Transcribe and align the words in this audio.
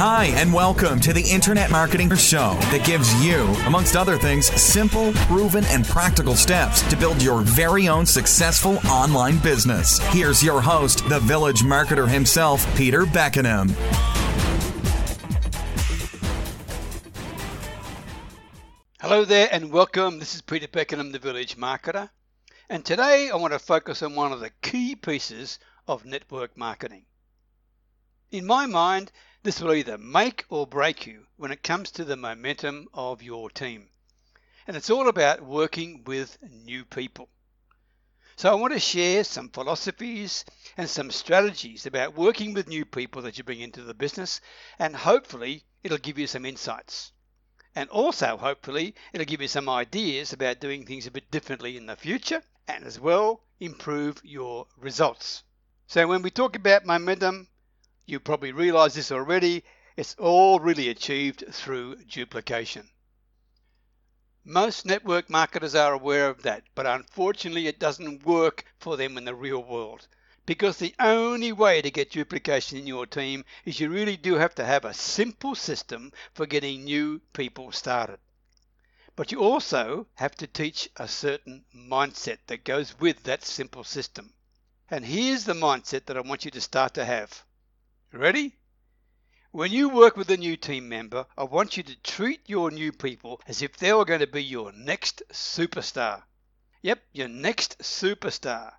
Hi, 0.00 0.26
and 0.36 0.52
welcome 0.52 1.00
to 1.00 1.12
the 1.12 1.28
Internet 1.28 1.72
Marketing 1.72 2.08
Show 2.14 2.56
that 2.70 2.86
gives 2.86 3.12
you, 3.20 3.46
amongst 3.66 3.96
other 3.96 4.16
things, 4.16 4.46
simple, 4.46 5.12
proven, 5.26 5.64
and 5.64 5.84
practical 5.84 6.36
steps 6.36 6.82
to 6.88 6.96
build 6.96 7.20
your 7.20 7.40
very 7.40 7.88
own 7.88 8.06
successful 8.06 8.78
online 8.86 9.38
business. 9.38 9.98
Here's 10.12 10.40
your 10.40 10.60
host, 10.60 11.08
the 11.08 11.18
village 11.18 11.62
marketer 11.62 12.08
himself, 12.08 12.64
Peter 12.76 13.06
Beckenham. 13.06 13.70
Hello 19.00 19.24
there, 19.24 19.48
and 19.50 19.72
welcome. 19.72 20.20
This 20.20 20.36
is 20.36 20.42
Peter 20.42 20.68
Beckenham, 20.68 21.10
the 21.10 21.18
village 21.18 21.56
marketer. 21.56 22.08
And 22.70 22.84
today 22.84 23.30
I 23.32 23.36
want 23.36 23.52
to 23.52 23.58
focus 23.58 24.04
on 24.04 24.14
one 24.14 24.30
of 24.30 24.38
the 24.38 24.52
key 24.62 24.94
pieces 24.94 25.58
of 25.88 26.04
network 26.04 26.56
marketing. 26.56 27.06
In 28.30 28.46
my 28.46 28.66
mind, 28.66 29.10
this 29.48 29.62
will 29.62 29.72
either 29.72 29.96
make 29.96 30.44
or 30.50 30.66
break 30.66 31.06
you 31.06 31.26
when 31.38 31.50
it 31.50 31.62
comes 31.62 31.90
to 31.90 32.04
the 32.04 32.18
momentum 32.18 32.86
of 32.92 33.22
your 33.22 33.48
team. 33.48 33.88
And 34.66 34.76
it's 34.76 34.90
all 34.90 35.08
about 35.08 35.40
working 35.40 36.04
with 36.04 36.36
new 36.42 36.84
people. 36.84 37.30
So 38.36 38.50
I 38.50 38.56
want 38.56 38.74
to 38.74 38.78
share 38.78 39.24
some 39.24 39.48
philosophies 39.48 40.44
and 40.76 40.86
some 40.86 41.10
strategies 41.10 41.86
about 41.86 42.14
working 42.14 42.52
with 42.52 42.68
new 42.68 42.84
people 42.84 43.22
that 43.22 43.38
you 43.38 43.44
bring 43.44 43.62
into 43.62 43.80
the 43.80 43.94
business, 43.94 44.42
and 44.78 44.94
hopefully 44.94 45.64
it'll 45.82 45.96
give 45.96 46.18
you 46.18 46.26
some 46.26 46.44
insights. 46.44 47.12
And 47.74 47.88
also, 47.88 48.36
hopefully, 48.36 48.94
it'll 49.14 49.24
give 49.24 49.40
you 49.40 49.48
some 49.48 49.70
ideas 49.70 50.34
about 50.34 50.60
doing 50.60 50.84
things 50.84 51.06
a 51.06 51.10
bit 51.10 51.30
differently 51.30 51.78
in 51.78 51.86
the 51.86 51.96
future 51.96 52.42
and 52.68 52.84
as 52.84 53.00
well 53.00 53.44
improve 53.60 54.20
your 54.22 54.66
results. 54.76 55.42
So 55.86 56.06
when 56.06 56.20
we 56.20 56.30
talk 56.30 56.54
about 56.54 56.84
momentum, 56.84 57.48
you 58.08 58.18
probably 58.18 58.52
realize 58.52 58.94
this 58.94 59.12
already, 59.12 59.62
it's 59.94 60.14
all 60.18 60.60
really 60.60 60.88
achieved 60.88 61.44
through 61.50 61.96
duplication. 62.04 62.88
Most 64.44 64.86
network 64.86 65.28
marketers 65.28 65.74
are 65.74 65.92
aware 65.92 66.30
of 66.30 66.42
that, 66.42 66.64
but 66.74 66.86
unfortunately 66.86 67.66
it 67.66 67.78
doesn't 67.78 68.24
work 68.24 68.64
for 68.78 68.96
them 68.96 69.18
in 69.18 69.26
the 69.26 69.34
real 69.34 69.62
world. 69.62 70.08
Because 70.46 70.78
the 70.78 70.94
only 70.98 71.52
way 71.52 71.82
to 71.82 71.90
get 71.90 72.12
duplication 72.12 72.78
in 72.78 72.86
your 72.86 73.04
team 73.04 73.44
is 73.66 73.78
you 73.78 73.90
really 73.90 74.16
do 74.16 74.36
have 74.36 74.54
to 74.54 74.64
have 74.64 74.86
a 74.86 74.94
simple 74.94 75.54
system 75.54 76.10
for 76.32 76.46
getting 76.46 76.84
new 76.84 77.20
people 77.34 77.72
started. 77.72 78.18
But 79.16 79.32
you 79.32 79.40
also 79.40 80.06
have 80.14 80.34
to 80.36 80.46
teach 80.46 80.88
a 80.96 81.08
certain 81.08 81.66
mindset 81.76 82.38
that 82.46 82.64
goes 82.64 82.98
with 82.98 83.24
that 83.24 83.44
simple 83.44 83.84
system. 83.84 84.32
And 84.90 85.04
here's 85.04 85.44
the 85.44 85.52
mindset 85.52 86.06
that 86.06 86.16
I 86.16 86.20
want 86.20 86.46
you 86.46 86.50
to 86.52 86.60
start 86.62 86.94
to 86.94 87.04
have. 87.04 87.44
Ready? 88.12 88.56
When 89.50 89.70
you 89.70 89.90
work 89.90 90.16
with 90.16 90.30
a 90.30 90.38
new 90.38 90.56
team 90.56 90.88
member, 90.88 91.26
I 91.36 91.44
want 91.44 91.76
you 91.76 91.82
to 91.82 92.02
treat 92.02 92.40
your 92.48 92.70
new 92.70 92.90
people 92.90 93.42
as 93.46 93.60
if 93.60 93.76
they 93.76 93.92
were 93.92 94.06
going 94.06 94.20
to 94.20 94.26
be 94.26 94.42
your 94.42 94.72
next 94.72 95.22
superstar. 95.30 96.22
Yep, 96.80 97.02
your 97.12 97.28
next 97.28 97.78
superstar. 97.80 98.72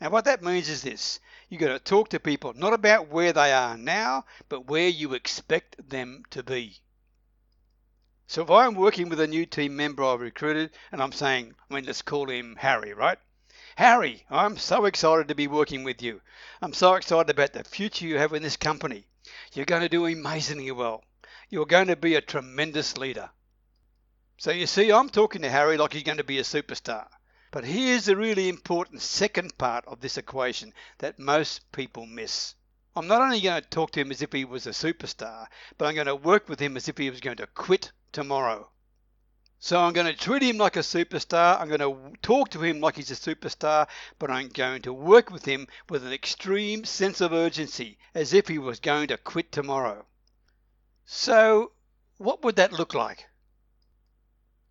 Now, 0.00 0.10
what 0.10 0.26
that 0.26 0.44
means 0.44 0.68
is 0.68 0.82
this 0.82 1.18
you're 1.48 1.58
going 1.58 1.72
to 1.72 1.80
talk 1.80 2.10
to 2.10 2.20
people 2.20 2.52
not 2.54 2.72
about 2.72 3.08
where 3.08 3.32
they 3.32 3.52
are 3.52 3.76
now, 3.76 4.26
but 4.48 4.68
where 4.68 4.88
you 4.88 5.14
expect 5.14 5.88
them 5.90 6.22
to 6.30 6.44
be. 6.44 6.78
So, 8.28 8.42
if 8.42 8.50
I'm 8.50 8.76
working 8.76 9.08
with 9.08 9.18
a 9.18 9.26
new 9.26 9.44
team 9.44 9.74
member 9.74 10.04
I've 10.04 10.20
recruited 10.20 10.70
and 10.92 11.02
I'm 11.02 11.10
saying, 11.10 11.56
I 11.68 11.74
mean, 11.74 11.84
let's 11.84 12.02
call 12.02 12.30
him 12.30 12.54
Harry, 12.54 12.94
right? 12.94 13.18
Harry, 13.78 14.24
I'm 14.28 14.56
so 14.56 14.86
excited 14.86 15.28
to 15.28 15.36
be 15.36 15.46
working 15.46 15.84
with 15.84 16.02
you. 16.02 16.20
I'm 16.60 16.72
so 16.72 16.94
excited 16.94 17.30
about 17.30 17.52
the 17.52 17.62
future 17.62 18.08
you 18.08 18.18
have 18.18 18.32
in 18.32 18.42
this 18.42 18.56
company. 18.56 19.06
You're 19.52 19.66
going 19.66 19.82
to 19.82 19.88
do 19.88 20.04
amazingly 20.04 20.72
well. 20.72 21.04
You're 21.48 21.64
going 21.64 21.86
to 21.86 21.94
be 21.94 22.16
a 22.16 22.20
tremendous 22.20 22.98
leader. 22.98 23.30
So 24.36 24.50
you 24.50 24.66
see, 24.66 24.90
I'm 24.90 25.08
talking 25.08 25.42
to 25.42 25.48
Harry 25.48 25.76
like 25.76 25.92
he's 25.92 26.02
going 26.02 26.18
to 26.18 26.24
be 26.24 26.40
a 26.40 26.42
superstar. 26.42 27.06
But 27.52 27.62
here's 27.62 28.06
the 28.06 28.16
really 28.16 28.48
important 28.48 29.00
second 29.00 29.56
part 29.58 29.84
of 29.86 30.00
this 30.00 30.18
equation 30.18 30.74
that 30.98 31.20
most 31.20 31.70
people 31.70 32.04
miss. 32.04 32.56
I'm 32.96 33.06
not 33.06 33.22
only 33.22 33.40
going 33.40 33.62
to 33.62 33.68
talk 33.68 33.92
to 33.92 34.00
him 34.00 34.10
as 34.10 34.22
if 34.22 34.32
he 34.32 34.44
was 34.44 34.66
a 34.66 34.70
superstar, 34.70 35.46
but 35.76 35.84
I'm 35.86 35.94
going 35.94 36.08
to 36.08 36.16
work 36.16 36.48
with 36.48 36.58
him 36.58 36.76
as 36.76 36.88
if 36.88 36.98
he 36.98 37.10
was 37.10 37.20
going 37.20 37.36
to 37.36 37.46
quit 37.46 37.92
tomorrow. 38.10 38.72
So 39.60 39.80
I'm 39.80 39.92
going 39.92 40.06
to 40.06 40.16
treat 40.16 40.42
him 40.42 40.56
like 40.56 40.76
a 40.76 40.80
superstar. 40.80 41.60
I'm 41.60 41.68
going 41.68 41.80
to 41.80 42.16
talk 42.22 42.50
to 42.50 42.62
him 42.62 42.80
like 42.80 42.94
he's 42.94 43.10
a 43.10 43.14
superstar, 43.14 43.88
but 44.18 44.30
I'm 44.30 44.48
going 44.48 44.82
to 44.82 44.92
work 44.92 45.30
with 45.30 45.44
him 45.44 45.66
with 45.88 46.06
an 46.06 46.12
extreme 46.12 46.84
sense 46.84 47.20
of 47.20 47.32
urgency, 47.32 47.98
as 48.14 48.32
if 48.32 48.46
he 48.46 48.58
was 48.58 48.78
going 48.78 49.08
to 49.08 49.16
quit 49.16 49.50
tomorrow. 49.50 50.06
So, 51.06 51.72
what 52.18 52.44
would 52.44 52.56
that 52.56 52.72
look 52.72 52.94
like? 52.94 53.26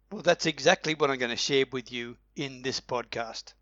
Well, 0.09 0.21
that's 0.21 0.45
exactly 0.45 0.95
what 0.95 1.11
I'm 1.11 1.19
going 1.19 1.31
to 1.31 1.35
share 1.35 1.65
with 1.69 1.91
you 1.91 2.15
in 2.37 2.61
this 2.61 2.79
podcast. 2.79 3.53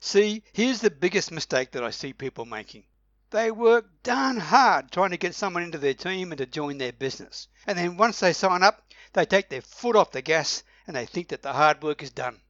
See, 0.00 0.44
here's 0.52 0.80
the 0.82 0.90
biggest 0.90 1.32
mistake 1.32 1.70
that 1.70 1.82
I 1.82 1.90
see 1.90 2.12
people 2.12 2.44
making. 2.44 2.84
They 3.30 3.50
work 3.50 3.86
darn 4.02 4.36
hard 4.38 4.90
trying 4.90 5.10
to 5.10 5.16
get 5.16 5.34
someone 5.34 5.62
into 5.62 5.78
their 5.78 5.94
team 5.94 6.32
and 6.32 6.38
to 6.38 6.46
join 6.46 6.76
their 6.76 6.92
business. 6.92 7.48
And 7.66 7.78
then 7.78 7.96
once 7.96 8.20
they 8.20 8.32
sign 8.34 8.62
up, 8.62 8.82
they 9.18 9.26
take 9.26 9.48
their 9.48 9.62
foot 9.62 9.96
off 9.96 10.12
the 10.12 10.22
gas 10.22 10.62
and 10.86 10.94
they 10.94 11.04
think 11.04 11.30
that 11.30 11.42
the 11.42 11.52
hard 11.52 11.82
work 11.82 12.04
is 12.04 12.12
done. 12.12 12.40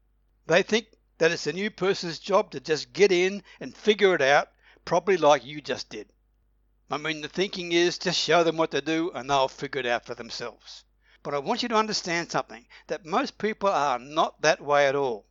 They 0.46 0.62
think 0.62 0.88
that 1.16 1.30
it's 1.30 1.46
a 1.46 1.52
new 1.54 1.70
person's 1.70 2.18
job 2.18 2.50
to 2.50 2.60
just 2.60 2.92
get 2.92 3.10
in 3.10 3.42
and 3.58 3.74
figure 3.74 4.14
it 4.14 4.20
out, 4.20 4.50
probably 4.84 5.16
like 5.16 5.46
you 5.46 5.62
just 5.62 5.88
did. 5.88 6.12
I 6.90 6.98
mean, 6.98 7.22
the 7.22 7.28
thinking 7.28 7.72
is 7.72 7.96
just 7.96 8.20
show 8.20 8.44
them 8.44 8.58
what 8.58 8.70
to 8.72 8.82
do 8.82 9.10
and 9.12 9.30
they'll 9.30 9.48
figure 9.48 9.80
it 9.80 9.86
out 9.86 10.04
for 10.04 10.14
themselves. 10.14 10.84
But 11.22 11.32
I 11.32 11.38
want 11.38 11.62
you 11.62 11.70
to 11.70 11.74
understand 11.74 12.30
something 12.30 12.66
that 12.88 13.06
most 13.06 13.38
people 13.38 13.70
are 13.70 13.98
not 13.98 14.42
that 14.42 14.60
way 14.60 14.88
at 14.88 14.94
all. 14.94 15.24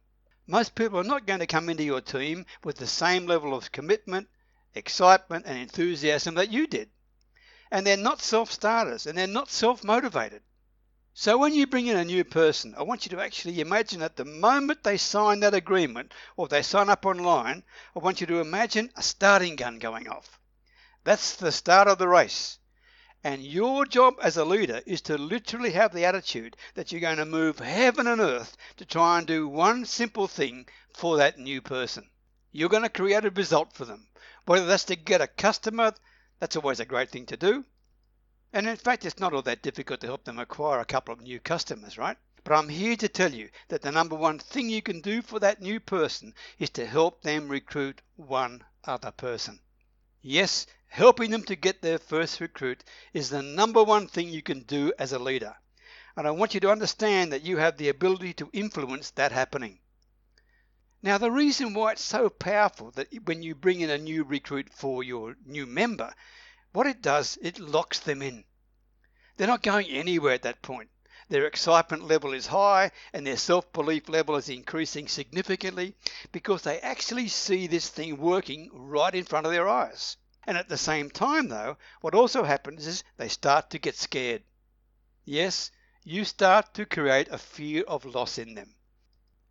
Most 0.47 0.73
people 0.73 0.99
are 0.99 1.03
not 1.03 1.27
going 1.27 1.41
to 1.41 1.45
come 1.45 1.69
into 1.69 1.83
your 1.83 2.01
team 2.01 2.47
with 2.63 2.77
the 2.77 2.87
same 2.87 3.27
level 3.27 3.53
of 3.53 3.71
commitment, 3.71 4.27
excitement, 4.73 5.45
and 5.45 5.59
enthusiasm 5.59 6.33
that 6.33 6.51
you 6.51 6.65
did. 6.65 6.89
And 7.69 7.85
they're 7.85 7.95
not 7.95 8.21
self 8.21 8.51
starters 8.51 9.05
and 9.05 9.15
they're 9.15 9.27
not 9.27 9.51
self 9.51 9.83
motivated. 9.83 10.41
So 11.19 11.35
when 11.39 11.55
you 11.55 11.65
bring 11.65 11.87
in 11.87 11.97
a 11.97 12.05
new 12.05 12.23
person, 12.23 12.75
I 12.77 12.83
want 12.83 13.03
you 13.03 13.09
to 13.17 13.23
actually 13.23 13.59
imagine 13.59 14.03
at 14.03 14.17
the 14.17 14.23
moment 14.23 14.83
they 14.83 14.97
sign 14.97 15.39
that 15.39 15.55
agreement 15.55 16.13
or 16.35 16.47
they 16.47 16.61
sign 16.61 16.91
up 16.91 17.07
online, 17.07 17.63
I 17.95 17.99
want 17.99 18.21
you 18.21 18.27
to 18.27 18.39
imagine 18.39 18.91
a 18.95 19.01
starting 19.01 19.55
gun 19.55 19.79
going 19.79 20.07
off. 20.07 20.39
That's 21.05 21.35
the 21.35 21.51
start 21.51 21.87
of 21.87 21.97
the 21.97 22.07
race. 22.07 22.59
And 23.23 23.41
your 23.41 23.87
job 23.87 24.13
as 24.21 24.37
a 24.37 24.45
leader 24.45 24.83
is 24.85 25.01
to 25.09 25.17
literally 25.17 25.71
have 25.71 25.91
the 25.91 26.05
attitude 26.05 26.55
that 26.75 26.91
you're 26.91 27.01
going 27.01 27.17
to 27.17 27.25
move 27.25 27.57
heaven 27.57 28.05
and 28.05 28.21
earth 28.21 28.55
to 28.75 28.85
try 28.85 29.17
and 29.17 29.25
do 29.25 29.47
one 29.47 29.85
simple 29.85 30.27
thing 30.27 30.69
for 30.93 31.17
that 31.17 31.39
new 31.39 31.63
person. 31.63 32.07
You're 32.51 32.69
going 32.69 32.83
to 32.83 32.89
create 32.89 33.25
a 33.25 33.31
result 33.31 33.73
for 33.73 33.85
them. 33.85 34.07
Whether 34.45 34.67
that's 34.67 34.83
to 34.83 34.95
get 34.95 35.21
a 35.21 35.25
customer, 35.25 35.95
that's 36.37 36.55
always 36.55 36.79
a 36.79 36.85
great 36.85 37.09
thing 37.09 37.25
to 37.25 37.37
do. 37.37 37.65
And 38.53 38.67
in 38.67 38.77
fact, 38.77 39.05
it's 39.05 39.19
not 39.19 39.33
all 39.33 39.41
that 39.41 39.61
difficult 39.61 39.99
to 40.01 40.07
help 40.07 40.23
them 40.23 40.39
acquire 40.39 40.79
a 40.79 40.85
couple 40.85 41.13
of 41.13 41.21
new 41.21 41.39
customers, 41.39 41.97
right? 41.97 42.17
But 42.43 42.57
I'm 42.57 42.69
here 42.69 42.95
to 42.95 43.09
tell 43.09 43.33
you 43.33 43.49
that 43.67 43.81
the 43.81 43.91
number 43.91 44.15
one 44.15 44.39
thing 44.39 44.69
you 44.69 44.81
can 44.81 45.01
do 45.01 45.21
for 45.21 45.37
that 45.39 45.61
new 45.61 45.81
person 45.81 46.33
is 46.57 46.69
to 46.69 46.85
help 46.85 47.21
them 47.21 47.49
recruit 47.49 48.01
one 48.15 48.63
other 48.85 49.11
person. 49.11 49.59
Yes, 50.21 50.65
helping 50.87 51.29
them 51.29 51.43
to 51.43 51.57
get 51.57 51.81
their 51.81 51.99
first 51.99 52.39
recruit 52.39 52.85
is 53.11 53.29
the 53.29 53.43
number 53.43 53.83
one 53.83 54.07
thing 54.07 54.29
you 54.29 54.41
can 54.41 54.61
do 54.61 54.93
as 54.97 55.11
a 55.11 55.19
leader. 55.19 55.57
And 56.15 56.25
I 56.25 56.31
want 56.31 56.53
you 56.53 56.61
to 56.61 56.71
understand 56.71 57.33
that 57.33 57.43
you 57.43 57.57
have 57.57 57.75
the 57.75 57.89
ability 57.89 58.33
to 58.35 58.49
influence 58.53 59.11
that 59.11 59.33
happening. 59.33 59.79
Now, 61.03 61.17
the 61.17 61.31
reason 61.31 61.73
why 61.73 61.91
it's 61.91 62.01
so 62.01 62.29
powerful 62.29 62.91
that 62.91 63.09
when 63.25 63.43
you 63.43 63.55
bring 63.55 63.81
in 63.81 63.89
a 63.89 63.97
new 63.97 64.23
recruit 64.23 64.69
for 64.73 65.03
your 65.03 65.35
new 65.45 65.65
member 65.65 66.13
what 66.77 66.85
it 66.85 67.01
does, 67.01 67.39
it 67.41 67.57
locks 67.57 67.97
them 68.01 68.21
in. 68.21 68.43
They're 69.35 69.47
not 69.47 69.63
going 69.63 69.87
anywhere 69.87 70.35
at 70.35 70.43
that 70.43 70.61
point. 70.61 70.91
Their 71.27 71.47
excitement 71.47 72.03
level 72.03 72.33
is 72.33 72.45
high 72.45 72.91
and 73.13 73.25
their 73.25 73.35
self 73.35 73.73
belief 73.73 74.07
level 74.07 74.35
is 74.35 74.47
increasing 74.47 75.07
significantly 75.07 75.95
because 76.31 76.61
they 76.61 76.79
actually 76.81 77.29
see 77.29 77.65
this 77.65 77.89
thing 77.89 78.17
working 78.17 78.69
right 78.71 79.15
in 79.15 79.25
front 79.25 79.47
of 79.47 79.53
their 79.53 79.67
eyes. 79.67 80.17
And 80.45 80.55
at 80.55 80.69
the 80.69 80.77
same 80.77 81.09
time, 81.09 81.47
though, 81.47 81.77
what 82.01 82.13
also 82.13 82.43
happens 82.43 82.85
is 82.85 83.03
they 83.17 83.27
start 83.27 83.71
to 83.71 83.79
get 83.79 83.95
scared. 83.97 84.43
Yes, 85.25 85.71
you 86.03 86.25
start 86.25 86.75
to 86.75 86.85
create 86.85 87.27
a 87.29 87.39
fear 87.39 87.85
of 87.87 88.05
loss 88.05 88.37
in 88.37 88.53
them. 88.53 88.75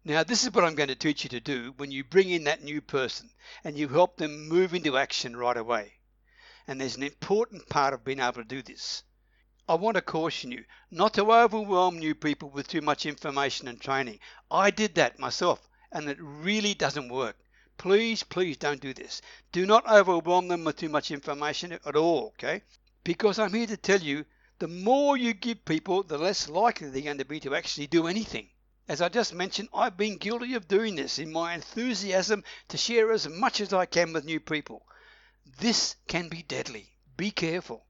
Now, 0.04 0.22
this 0.22 0.44
is 0.44 0.52
what 0.52 0.62
I'm 0.62 0.76
going 0.76 0.90
to 0.90 0.94
teach 0.94 1.24
you 1.24 1.30
to 1.30 1.40
do 1.40 1.74
when 1.76 1.90
you 1.90 2.04
bring 2.04 2.30
in 2.30 2.44
that 2.44 2.62
new 2.62 2.80
person 2.80 3.30
and 3.64 3.76
you 3.76 3.88
help 3.88 4.16
them 4.16 4.46
move 4.46 4.74
into 4.74 4.96
action 4.96 5.36
right 5.36 5.56
away 5.56 5.95
and 6.66 6.80
there's 6.80 6.96
an 6.96 7.02
important 7.02 7.68
part 7.68 7.94
of 7.94 8.04
being 8.04 8.20
able 8.20 8.34
to 8.34 8.44
do 8.44 8.62
this. 8.62 9.02
I 9.68 9.74
want 9.74 9.96
to 9.96 10.02
caution 10.02 10.50
you 10.50 10.64
not 10.90 11.14
to 11.14 11.32
overwhelm 11.32 11.98
new 11.98 12.14
people 12.14 12.50
with 12.50 12.68
too 12.68 12.80
much 12.80 13.06
information 13.06 13.68
and 13.68 13.80
training. 13.80 14.20
I 14.50 14.70
did 14.70 14.94
that 14.94 15.18
myself 15.18 15.68
and 15.92 16.08
it 16.08 16.18
really 16.20 16.74
doesn't 16.74 17.08
work. 17.08 17.36
Please, 17.78 18.22
please 18.22 18.56
don't 18.56 18.80
do 18.80 18.94
this. 18.94 19.20
Do 19.52 19.66
not 19.66 19.86
overwhelm 19.88 20.48
them 20.48 20.64
with 20.64 20.76
too 20.76 20.88
much 20.88 21.10
information 21.10 21.72
at 21.72 21.96
all, 21.96 22.32
okay? 22.34 22.62
because 23.06 23.38
I'm 23.38 23.54
here 23.54 23.68
to 23.68 23.76
tell 23.76 24.00
you 24.00 24.24
the 24.58 24.66
more 24.66 25.16
you 25.16 25.32
give 25.32 25.64
people, 25.64 26.02
the 26.02 26.18
less 26.18 26.48
likely 26.48 26.90
they're 26.90 27.02
going 27.02 27.18
to 27.18 27.24
be 27.24 27.38
to 27.38 27.54
actually 27.54 27.86
do 27.86 28.08
anything. 28.08 28.48
As 28.88 29.00
I 29.00 29.08
just 29.08 29.32
mentioned, 29.32 29.68
I've 29.72 29.96
been 29.96 30.16
guilty 30.16 30.54
of 30.54 30.66
doing 30.66 30.96
this 30.96 31.20
in 31.20 31.30
my 31.30 31.54
enthusiasm 31.54 32.42
to 32.66 32.76
share 32.76 33.12
as 33.12 33.28
much 33.28 33.60
as 33.60 33.72
I 33.72 33.86
can 33.86 34.12
with 34.12 34.24
new 34.24 34.40
people. 34.40 34.84
This 35.58 35.94
can 36.08 36.28
be 36.28 36.42
deadly. 36.42 36.96
Be 37.16 37.30
careful. 37.30 37.86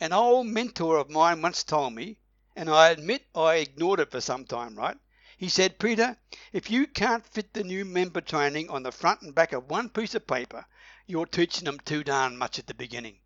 An 0.00 0.14
old 0.14 0.46
mentor 0.46 0.96
of 0.96 1.10
mine 1.10 1.42
once 1.42 1.62
told 1.62 1.92
me, 1.92 2.16
and 2.54 2.70
I 2.70 2.88
admit 2.88 3.26
I 3.34 3.56
ignored 3.56 4.00
it 4.00 4.10
for 4.10 4.22
some 4.22 4.46
time, 4.46 4.76
right? 4.76 4.96
He 5.36 5.50
said, 5.50 5.78
Peter, 5.78 6.16
if 6.54 6.70
you 6.70 6.86
can't 6.86 7.26
fit 7.26 7.52
the 7.52 7.64
new 7.64 7.84
member 7.84 8.22
training 8.22 8.70
on 8.70 8.82
the 8.82 8.92
front 8.92 9.20
and 9.20 9.34
back 9.34 9.52
of 9.52 9.68
one 9.68 9.90
piece 9.90 10.14
of 10.14 10.26
paper, 10.26 10.64
you're 11.06 11.26
teaching 11.26 11.66
them 11.66 11.78
too 11.80 12.02
darn 12.02 12.38
much 12.38 12.58
at 12.58 12.66
the 12.66 12.72
beginning. 12.72 13.20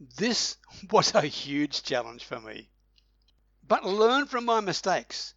This 0.00 0.56
was 0.90 1.14
a 1.14 1.20
huge 1.20 1.82
challenge 1.82 2.24
for 2.24 2.40
me. 2.40 2.70
But 3.62 3.84
learn 3.84 4.28
from 4.28 4.46
my 4.46 4.60
mistakes. 4.60 5.34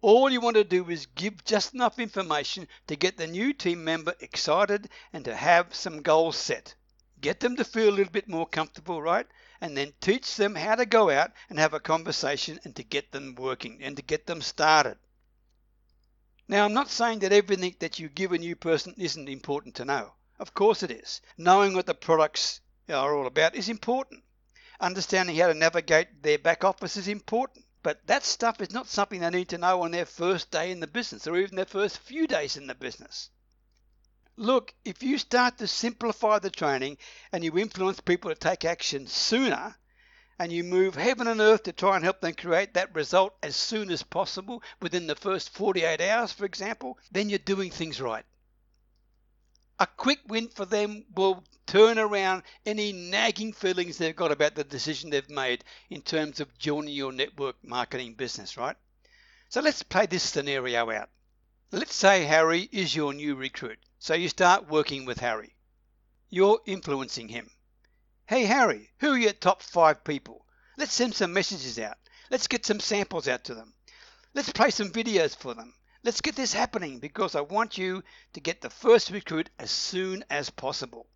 All 0.00 0.30
you 0.30 0.40
want 0.40 0.56
to 0.56 0.64
do 0.64 0.88
is 0.88 1.04
give 1.04 1.44
just 1.44 1.74
enough 1.74 1.98
information 1.98 2.68
to 2.86 2.96
get 2.96 3.18
the 3.18 3.26
new 3.26 3.52
team 3.52 3.84
member 3.84 4.14
excited 4.20 4.88
and 5.12 5.26
to 5.26 5.36
have 5.36 5.74
some 5.74 6.00
goals 6.00 6.38
set. 6.38 6.74
Get 7.20 7.40
them 7.40 7.56
to 7.56 7.64
feel 7.64 7.88
a 7.88 7.96
little 7.96 8.12
bit 8.12 8.28
more 8.28 8.46
comfortable, 8.46 9.02
right? 9.02 9.26
And 9.60 9.76
then 9.76 9.92
teach 10.00 10.36
them 10.36 10.54
how 10.54 10.76
to 10.76 10.86
go 10.86 11.10
out 11.10 11.32
and 11.50 11.58
have 11.58 11.74
a 11.74 11.80
conversation 11.80 12.60
and 12.64 12.76
to 12.76 12.82
get 12.82 13.10
them 13.10 13.34
working 13.34 13.82
and 13.82 13.96
to 13.96 14.02
get 14.02 14.26
them 14.26 14.40
started. 14.40 14.98
Now, 16.46 16.64
I'm 16.64 16.72
not 16.72 16.88
saying 16.90 17.18
that 17.20 17.32
everything 17.32 17.76
that 17.80 17.98
you 17.98 18.08
give 18.08 18.32
a 18.32 18.38
new 18.38 18.56
person 18.56 18.94
isn't 18.96 19.28
important 19.28 19.74
to 19.76 19.84
know. 19.84 20.12
Of 20.38 20.54
course 20.54 20.82
it 20.82 20.90
is. 20.90 21.20
Knowing 21.36 21.74
what 21.74 21.86
the 21.86 21.94
products 21.94 22.60
are 22.88 23.14
all 23.14 23.26
about 23.26 23.54
is 23.54 23.68
important. 23.68 24.22
Understanding 24.80 25.36
how 25.36 25.48
to 25.48 25.54
navigate 25.54 26.22
their 26.22 26.38
back 26.38 26.64
office 26.64 26.96
is 26.96 27.08
important. 27.08 27.66
But 27.82 28.06
that 28.06 28.24
stuff 28.24 28.60
is 28.60 28.70
not 28.70 28.86
something 28.86 29.20
they 29.20 29.30
need 29.30 29.48
to 29.50 29.58
know 29.58 29.82
on 29.82 29.90
their 29.90 30.06
first 30.06 30.50
day 30.50 30.70
in 30.70 30.80
the 30.80 30.86
business 30.86 31.26
or 31.26 31.36
even 31.36 31.56
their 31.56 31.64
first 31.64 31.98
few 31.98 32.26
days 32.26 32.56
in 32.56 32.66
the 32.66 32.74
business. 32.74 33.30
Look, 34.40 34.72
if 34.84 35.02
you 35.02 35.18
start 35.18 35.58
to 35.58 35.66
simplify 35.66 36.38
the 36.38 36.48
training 36.48 36.98
and 37.32 37.42
you 37.42 37.58
influence 37.58 37.98
people 37.98 38.30
to 38.30 38.36
take 38.36 38.64
action 38.64 39.08
sooner, 39.08 39.74
and 40.38 40.52
you 40.52 40.62
move 40.62 40.94
heaven 40.94 41.26
and 41.26 41.40
earth 41.40 41.64
to 41.64 41.72
try 41.72 41.96
and 41.96 42.04
help 42.04 42.20
them 42.20 42.34
create 42.34 42.74
that 42.74 42.94
result 42.94 43.34
as 43.42 43.56
soon 43.56 43.90
as 43.90 44.04
possible 44.04 44.62
within 44.80 45.08
the 45.08 45.16
first 45.16 45.50
48 45.50 46.00
hours, 46.00 46.30
for 46.30 46.44
example, 46.44 46.96
then 47.10 47.28
you're 47.28 47.40
doing 47.40 47.72
things 47.72 48.00
right. 48.00 48.24
A 49.80 49.88
quick 49.88 50.20
win 50.28 50.46
for 50.46 50.64
them 50.64 51.04
will 51.16 51.42
turn 51.66 51.98
around 51.98 52.44
any 52.64 52.92
nagging 52.92 53.52
feelings 53.52 53.98
they've 53.98 54.14
got 54.14 54.30
about 54.30 54.54
the 54.54 54.62
decision 54.62 55.10
they've 55.10 55.28
made 55.28 55.64
in 55.90 56.00
terms 56.00 56.38
of 56.38 56.56
joining 56.58 56.94
your 56.94 57.10
network 57.10 57.56
marketing 57.64 58.14
business, 58.14 58.56
right? 58.56 58.76
So 59.48 59.60
let's 59.60 59.82
play 59.82 60.06
this 60.06 60.22
scenario 60.22 60.88
out. 60.92 61.10
Let's 61.72 61.96
say 61.96 62.22
Harry 62.22 62.68
is 62.70 62.94
your 62.94 63.12
new 63.12 63.34
recruit. 63.34 63.80
So 64.00 64.14
you 64.14 64.28
start 64.28 64.68
working 64.68 65.06
with 65.06 65.18
Harry. 65.18 65.56
You're 66.30 66.60
influencing 66.66 67.28
him. 67.28 67.50
Hey 68.26 68.44
Harry, 68.44 68.92
who 69.00 69.14
are 69.14 69.18
your 69.18 69.32
top 69.32 69.60
five 69.60 70.04
people? 70.04 70.46
Let's 70.76 70.92
send 70.92 71.16
some 71.16 71.32
messages 71.32 71.80
out. 71.80 71.96
Let's 72.30 72.46
get 72.46 72.64
some 72.64 72.78
samples 72.78 73.26
out 73.26 73.42
to 73.44 73.54
them. 73.54 73.74
Let's 74.34 74.52
play 74.52 74.70
some 74.70 74.92
videos 74.92 75.36
for 75.36 75.52
them. 75.52 75.74
Let's 76.04 76.20
get 76.20 76.36
this 76.36 76.52
happening 76.52 77.00
because 77.00 77.34
I 77.34 77.40
want 77.40 77.76
you 77.76 78.04
to 78.34 78.40
get 78.40 78.60
the 78.60 78.70
first 78.70 79.10
recruit 79.10 79.50
as 79.58 79.72
soon 79.72 80.24
as 80.30 80.48
possible. 80.48 81.08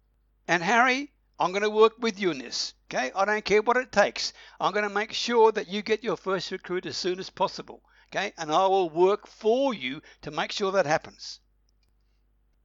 And 0.48 0.60
Harry, 0.60 1.12
I'm 1.38 1.52
going 1.52 1.62
to 1.62 1.70
work 1.70 1.94
with 2.00 2.18
you 2.18 2.32
in 2.32 2.38
this. 2.38 2.74
Okay, 2.92 3.12
I 3.14 3.24
don't 3.24 3.44
care 3.44 3.62
what 3.62 3.76
it 3.76 3.92
takes. 3.92 4.32
I'm 4.58 4.72
going 4.72 4.88
to 4.88 4.92
make 4.92 5.12
sure 5.12 5.52
that 5.52 5.68
you 5.68 5.82
get 5.82 6.02
your 6.02 6.16
first 6.16 6.50
recruit 6.50 6.86
as 6.86 6.96
soon 6.96 7.20
as 7.20 7.30
possible. 7.30 7.84
Okay, 8.08 8.32
and 8.36 8.50
I 8.50 8.66
will 8.66 8.90
work 8.90 9.28
for 9.28 9.72
you 9.72 10.02
to 10.22 10.32
make 10.32 10.50
sure 10.50 10.72
that 10.72 10.86
happens. 10.86 11.38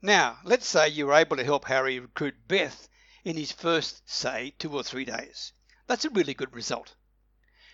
Now, 0.02 0.40
let's 0.44 0.68
say 0.68 0.90
you 0.90 1.08
were 1.08 1.16
able 1.16 1.38
to 1.38 1.44
help 1.44 1.66
Harry 1.66 2.00
recruit 2.00 2.48
Beth 2.48 2.88
in 3.24 3.36
his 3.36 3.52
first, 3.52 4.08
say, 4.08 4.54
two 4.60 4.72
or 4.74 4.84
three 4.84 5.06
days. 5.06 5.54
That's 5.88 6.06
a 6.06 6.12
really 6.12 6.36
good 6.36 6.54
result. 6.54 6.94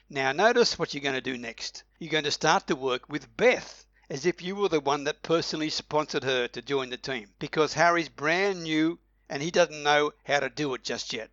Now, 0.10 0.32
notice 0.32 0.80
what 0.80 0.94
you're 0.94 1.04
going 1.04 1.16
to 1.16 1.22
do 1.22 1.38
next. 1.38 1.84
You're 2.00 2.12
going 2.12 2.24
to 2.24 2.32
start 2.32 2.68
to 2.68 2.76
work 2.76 3.10
with 3.10 3.36
Beth 3.36 3.86
as 4.10 4.26
if 4.26 4.42
you 4.42 4.56
were 4.56 4.70
the 4.70 4.80
one 4.80 5.04
that 5.04 5.24
personally 5.24 5.70
sponsored 5.70 6.24
her 6.24 6.48
to 6.48 6.62
join 6.62 6.90
the 6.90 6.98
team 6.98 7.34
because 7.40 7.74
Harry's 7.74 8.10
brand 8.10 8.64
new 8.64 9.00
and 9.28 9.42
he 9.42 9.52
doesn't 9.52 9.84
know 9.84 10.14
how 10.24 10.40
to 10.40 10.50
do 10.50 10.74
it 10.76 10.84
just 10.84 11.12
yet. 11.12 11.30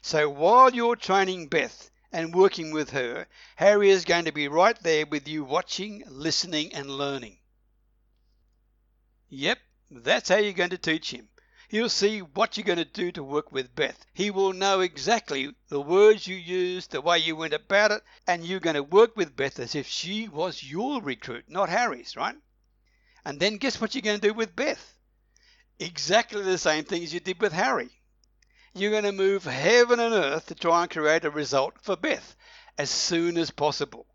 So 0.00 0.30
while 0.30 0.72
you're 0.74 0.96
training 0.96 1.48
Beth 1.48 1.90
and 2.12 2.34
working 2.34 2.70
with 2.72 2.90
her, 2.90 3.26
Harry 3.56 3.90
is 3.90 4.04
going 4.04 4.26
to 4.26 4.32
be 4.32 4.48
right 4.48 4.78
there 4.82 5.04
with 5.06 5.26
you 5.26 5.44
watching, 5.44 6.02
listening, 6.06 6.72
and 6.74 6.88
learning. 6.88 7.38
Yep, 9.28 9.58
that's 9.90 10.28
how 10.28 10.36
you're 10.36 10.52
going 10.52 10.70
to 10.70 10.78
teach 10.78 11.10
him. 11.10 11.28
He'll 11.68 11.88
see 11.88 12.20
what 12.20 12.56
you're 12.56 12.64
going 12.64 12.78
to 12.78 12.84
do 12.84 13.10
to 13.12 13.22
work 13.22 13.50
with 13.50 13.74
Beth. 13.74 14.06
He 14.12 14.30
will 14.30 14.52
know 14.52 14.80
exactly 14.80 15.54
the 15.68 15.80
words 15.80 16.26
you 16.26 16.36
used, 16.36 16.90
the 16.90 17.00
way 17.00 17.18
you 17.18 17.36
went 17.36 17.54
about 17.54 17.90
it, 17.90 18.02
and 18.26 18.44
you're 18.44 18.60
going 18.60 18.76
to 18.76 18.82
work 18.82 19.16
with 19.16 19.34
Beth 19.34 19.58
as 19.58 19.74
if 19.74 19.86
she 19.86 20.28
was 20.28 20.62
your 20.62 21.02
recruit, 21.02 21.46
not 21.48 21.68
Harry's, 21.68 22.16
right? 22.16 22.36
And 23.24 23.40
then 23.40 23.56
guess 23.56 23.80
what 23.80 23.94
you're 23.94 24.02
going 24.02 24.20
to 24.20 24.28
do 24.28 24.34
with 24.34 24.54
Beth? 24.54 24.94
Exactly 25.78 26.42
the 26.42 26.58
same 26.58 26.84
thing 26.84 27.02
as 27.02 27.12
you 27.12 27.20
did 27.20 27.40
with 27.40 27.52
Harry. 27.52 27.90
You're 28.74 28.90
going 28.90 29.04
to 29.04 29.12
move 29.12 29.44
heaven 29.44 30.00
and 30.00 30.14
earth 30.14 30.46
to 30.46 30.54
try 30.54 30.82
and 30.82 30.90
create 30.90 31.24
a 31.24 31.30
result 31.30 31.74
for 31.82 31.96
Beth 31.96 32.36
as 32.76 32.90
soon 32.90 33.36
as 33.38 33.50
possible. 33.50 34.06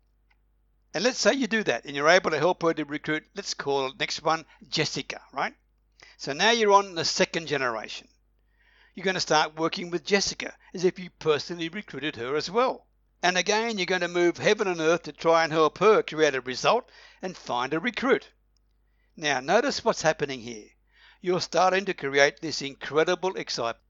And 0.92 1.04
let's 1.04 1.20
say 1.20 1.34
you 1.34 1.46
do 1.46 1.62
that 1.64 1.84
and 1.84 1.94
you're 1.94 2.08
able 2.08 2.32
to 2.32 2.38
help 2.38 2.62
her 2.62 2.74
to 2.74 2.84
recruit, 2.84 3.24
let's 3.36 3.54
call 3.54 3.92
next 3.98 4.24
one 4.24 4.44
Jessica, 4.68 5.20
right? 5.32 5.54
So 6.16 6.32
now 6.32 6.50
you're 6.50 6.72
on 6.72 6.96
the 6.96 7.04
second 7.04 7.46
generation. 7.46 8.08
You're 8.94 9.04
going 9.04 9.14
to 9.14 9.20
start 9.20 9.56
working 9.56 9.90
with 9.90 10.04
Jessica 10.04 10.52
as 10.74 10.84
if 10.84 10.98
you 10.98 11.10
personally 11.20 11.68
recruited 11.68 12.16
her 12.16 12.34
as 12.34 12.50
well. 12.50 12.86
And 13.22 13.38
again, 13.38 13.78
you're 13.78 13.86
going 13.86 14.00
to 14.00 14.08
move 14.08 14.38
heaven 14.38 14.66
and 14.66 14.80
earth 14.80 15.04
to 15.04 15.12
try 15.12 15.44
and 15.44 15.52
help 15.52 15.78
her 15.78 16.02
create 16.02 16.34
a 16.34 16.40
result 16.40 16.90
and 17.22 17.36
find 17.36 17.72
a 17.72 17.78
recruit. 17.78 18.28
Now, 19.16 19.40
notice 19.40 19.84
what's 19.84 20.02
happening 20.02 20.40
here. 20.40 20.70
You're 21.20 21.40
starting 21.40 21.84
to 21.84 21.94
create 21.94 22.40
this 22.40 22.62
incredible 22.62 23.36
excitement. 23.36 23.84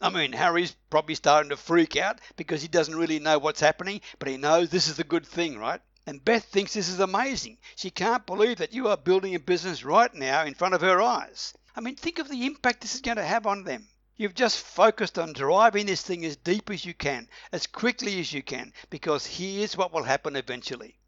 I 0.00 0.10
mean, 0.10 0.32
Harry's 0.32 0.74
probably 0.90 1.14
starting 1.14 1.50
to 1.50 1.56
freak 1.56 1.96
out 1.96 2.20
because 2.36 2.62
he 2.62 2.68
doesn't 2.68 2.96
really 2.96 3.18
know 3.18 3.38
what's 3.38 3.60
happening, 3.60 4.00
but 4.18 4.28
he 4.28 4.36
knows 4.36 4.70
this 4.70 4.88
is 4.88 4.98
a 4.98 5.04
good 5.04 5.26
thing, 5.26 5.58
right? 5.58 5.80
And 6.08 6.24
Beth 6.24 6.44
thinks 6.44 6.72
this 6.72 6.88
is 6.88 7.00
amazing. 7.00 7.58
She 7.76 7.90
can't 7.90 8.24
believe 8.24 8.56
that 8.56 8.72
you 8.72 8.88
are 8.88 8.96
building 8.96 9.34
a 9.34 9.38
business 9.38 9.84
right 9.84 10.14
now 10.14 10.46
in 10.46 10.54
front 10.54 10.72
of 10.72 10.80
her 10.80 11.02
eyes. 11.02 11.52
I 11.76 11.82
mean, 11.82 11.96
think 11.96 12.18
of 12.18 12.30
the 12.30 12.46
impact 12.46 12.80
this 12.80 12.94
is 12.94 13.02
going 13.02 13.18
to 13.18 13.22
have 13.22 13.46
on 13.46 13.62
them. 13.64 13.86
You've 14.16 14.34
just 14.34 14.58
focused 14.58 15.18
on 15.18 15.34
driving 15.34 15.84
this 15.84 16.00
thing 16.00 16.24
as 16.24 16.36
deep 16.36 16.70
as 16.70 16.82
you 16.82 16.94
can, 16.94 17.28
as 17.52 17.66
quickly 17.66 18.18
as 18.20 18.32
you 18.32 18.42
can, 18.42 18.72
because 18.88 19.26
here's 19.26 19.76
what 19.76 19.92
will 19.92 20.02
happen 20.02 20.34
eventually. 20.34 20.98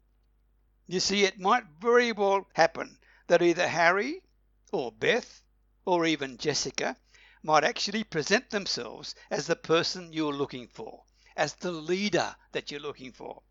You 0.85 0.99
see, 0.99 1.23
it 1.23 1.39
might 1.39 1.63
very 1.79 2.11
well 2.11 2.45
happen 2.53 2.99
that 3.25 3.41
either 3.41 3.67
Harry 3.67 4.21
or 4.71 4.91
Beth 4.91 5.41
or 5.83 6.05
even 6.05 6.37
Jessica 6.37 6.95
might 7.41 7.63
actually 7.63 8.03
present 8.03 8.51
themselves 8.51 9.15
as 9.31 9.47
the 9.47 9.55
person 9.55 10.13
you're 10.13 10.31
looking 10.31 10.67
for, 10.67 11.01
as 11.35 11.55
the 11.55 11.71
leader 11.71 12.35
that 12.51 12.69
you're 12.69 12.79
looking 12.79 13.11
for. 13.11 13.41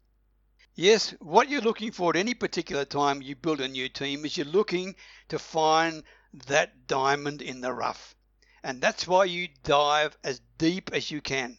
Yes, 0.76 1.10
what 1.20 1.50
you're 1.50 1.60
looking 1.60 1.90
for 1.90 2.10
at 2.10 2.16
any 2.16 2.32
particular 2.32 2.84
time 2.84 3.20
you 3.20 3.36
build 3.36 3.60
a 3.60 3.68
new 3.68 3.88
team 3.88 4.24
is 4.24 4.36
you're 4.36 4.46
looking 4.46 4.94
to 5.28 5.38
find 5.38 6.04
that 6.46 6.86
diamond 6.86 7.42
in 7.42 7.60
the 7.60 7.72
rough. 7.72 8.14
And 8.62 8.80
that's 8.80 9.06
why 9.06 9.24
you 9.24 9.48
dive 9.64 10.16
as 10.22 10.40
deep 10.58 10.90
as 10.92 11.10
you 11.10 11.20
can. 11.20 11.58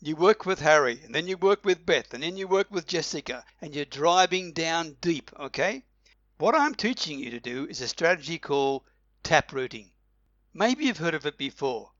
You 0.00 0.16
work 0.16 0.44
with 0.44 0.58
Harry, 0.60 1.00
and 1.04 1.14
then 1.14 1.28
you 1.28 1.36
work 1.36 1.64
with 1.64 1.86
Beth, 1.86 2.12
and 2.12 2.22
then 2.22 2.36
you 2.36 2.46
work 2.48 2.70
with 2.70 2.86
Jessica, 2.86 3.44
and 3.60 3.74
you're 3.74 3.84
driving 3.84 4.52
down 4.52 4.96
deep, 5.00 5.30
okay? 5.38 5.84
What 6.36 6.54
I'm 6.54 6.74
teaching 6.74 7.20
you 7.20 7.30
to 7.30 7.40
do 7.40 7.66
is 7.66 7.80
a 7.80 7.88
strategy 7.88 8.38
called 8.38 8.82
taprooting. 9.22 9.92
Maybe 10.52 10.84
you've 10.84 10.98
heard 10.98 11.14
of 11.14 11.26
it 11.26 11.38
before. 11.38 11.92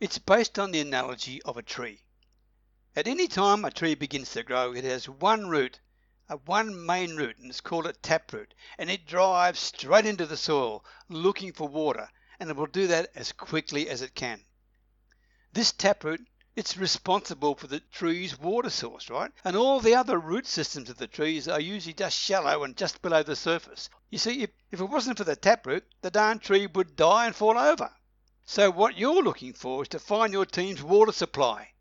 It's 0.00 0.18
based 0.18 0.58
on 0.58 0.72
the 0.72 0.80
analogy 0.80 1.40
of 1.42 1.56
a 1.56 1.62
tree. 1.62 2.02
At 2.94 3.06
any 3.06 3.28
time 3.28 3.64
a 3.64 3.70
tree 3.70 3.94
begins 3.94 4.32
to 4.32 4.42
grow, 4.42 4.74
it 4.74 4.84
has 4.84 5.08
one 5.08 5.48
root 5.48 5.78
one 6.36 6.86
main 6.86 7.16
root 7.16 7.38
and 7.38 7.50
it's 7.50 7.60
called 7.60 7.86
a 7.86 7.92
taproot 7.92 8.54
and 8.78 8.90
it 8.90 9.06
drives 9.06 9.58
straight 9.58 10.06
into 10.06 10.26
the 10.26 10.36
soil 10.36 10.84
looking 11.08 11.52
for 11.52 11.68
water 11.68 12.08
and 12.38 12.50
it 12.50 12.56
will 12.56 12.66
do 12.66 12.86
that 12.86 13.10
as 13.14 13.32
quickly 13.32 13.88
as 13.88 14.02
it 14.02 14.14
can. 14.14 14.44
This 15.52 15.72
taproot 15.72 16.20
it's 16.56 16.76
responsible 16.76 17.54
for 17.54 17.68
the 17.68 17.80
tree's 17.80 18.38
water 18.38 18.70
source, 18.70 19.08
right? 19.08 19.30
And 19.44 19.56
all 19.56 19.80
the 19.80 19.94
other 19.94 20.18
root 20.18 20.46
systems 20.46 20.90
of 20.90 20.98
the 20.98 21.06
trees 21.06 21.48
are 21.48 21.60
usually 21.60 21.94
just 21.94 22.18
shallow 22.18 22.64
and 22.64 22.76
just 22.76 23.00
below 23.02 23.22
the 23.22 23.36
surface. 23.36 23.88
You 24.10 24.18
see, 24.18 24.42
if, 24.42 24.50
if 24.70 24.80
it 24.80 24.84
wasn't 24.84 25.18
for 25.18 25.24
the 25.24 25.36
taproot, 25.36 25.84
the 26.02 26.10
darn 26.10 26.38
tree 26.38 26.66
would 26.66 26.96
die 26.96 27.26
and 27.26 27.34
fall 27.34 27.56
over. 27.56 27.90
So 28.44 28.70
what 28.70 28.98
you're 28.98 29.22
looking 29.22 29.52
for 29.52 29.82
is 29.82 29.88
to 29.88 29.98
find 29.98 30.32
your 30.32 30.46
team's 30.46 30.82
water 30.82 31.12
supply 31.12 31.72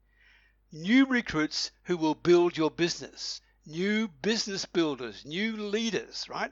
new 0.71 1.03
recruits 1.05 1.71
who 1.85 1.97
will 1.97 2.13
build 2.13 2.55
your 2.55 2.69
business, 2.69 3.41
new 3.69 4.07
business 4.07 4.65
builders, 4.65 5.23
new 5.25 5.55
leaders, 5.55 6.25
right? 6.27 6.51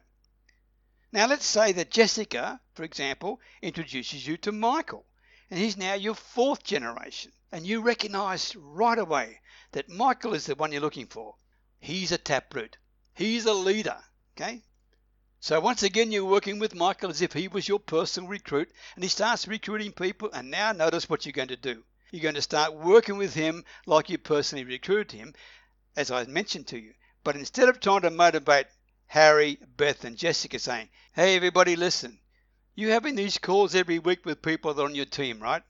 Now 1.11 1.25
let's 1.27 1.47
say 1.47 1.71
that 1.71 1.89
Jessica, 1.89 2.61
for 2.75 2.83
example, 2.83 3.41
introduces 3.61 4.27
you 4.27 4.37
to 4.37 4.51
Michael, 4.51 5.03
and 5.49 5.59
he's 5.59 5.77
now 5.77 5.95
your 5.95 6.13
fourth 6.13 6.63
generation, 6.63 7.31
and 7.51 7.65
you 7.65 7.81
recognize 7.81 8.55
right 8.55 8.99
away 8.99 9.39
that 9.71 9.89
Michael 9.89 10.35
is 10.35 10.45
the 10.45 10.53
one 10.53 10.71
you're 10.71 10.81
looking 10.81 11.07
for. 11.07 11.35
He's 11.79 12.11
a 12.11 12.19
taproot. 12.19 12.77
He's 13.15 13.45
a 13.45 13.53
leader, 13.53 13.97
okay? 14.35 14.61
So 15.39 15.59
once 15.59 15.81
again, 15.81 16.11
you're 16.11 16.25
working 16.25 16.59
with 16.59 16.75
Michael 16.75 17.09
as 17.09 17.23
if 17.23 17.33
he 17.33 17.47
was 17.47 17.67
your 17.67 17.79
personal 17.79 18.29
recruit, 18.29 18.69
and 18.93 19.03
he 19.03 19.09
starts 19.09 19.47
recruiting 19.47 19.91
people, 19.91 20.29
and 20.33 20.51
now 20.51 20.71
notice 20.71 21.09
what 21.09 21.25
you're 21.25 21.33
going 21.33 21.47
to 21.47 21.55
do. 21.55 21.83
You're 22.11 22.23
going 22.23 22.35
to 22.35 22.41
start 22.43 22.75
working 22.75 23.17
with 23.17 23.33
him 23.33 23.65
like 23.87 24.09
you 24.09 24.19
personally 24.19 24.65
recruited 24.65 25.11
him, 25.17 25.33
as 25.95 26.11
I 26.11 26.23
mentioned 26.25 26.67
to 26.67 26.79
you. 26.79 26.93
But 27.23 27.35
instead 27.35 27.69
of 27.69 27.79
trying 27.79 28.01
to 28.01 28.09
motivate 28.09 28.67
Harry, 29.07 29.57
Beth, 29.77 30.03
and 30.03 30.17
Jessica 30.17 30.59
saying, 30.59 30.89
Hey, 31.13 31.35
everybody, 31.35 31.75
listen, 31.75 32.19
you're 32.75 32.91
having 32.91 33.15
these 33.15 33.37
calls 33.37 33.73
every 33.73 33.99
week 33.99 34.25
with 34.25 34.41
people 34.41 34.73
that 34.73 34.81
are 34.81 34.85
on 34.85 34.95
your 34.95 35.05
team, 35.05 35.39
right? 35.39 35.63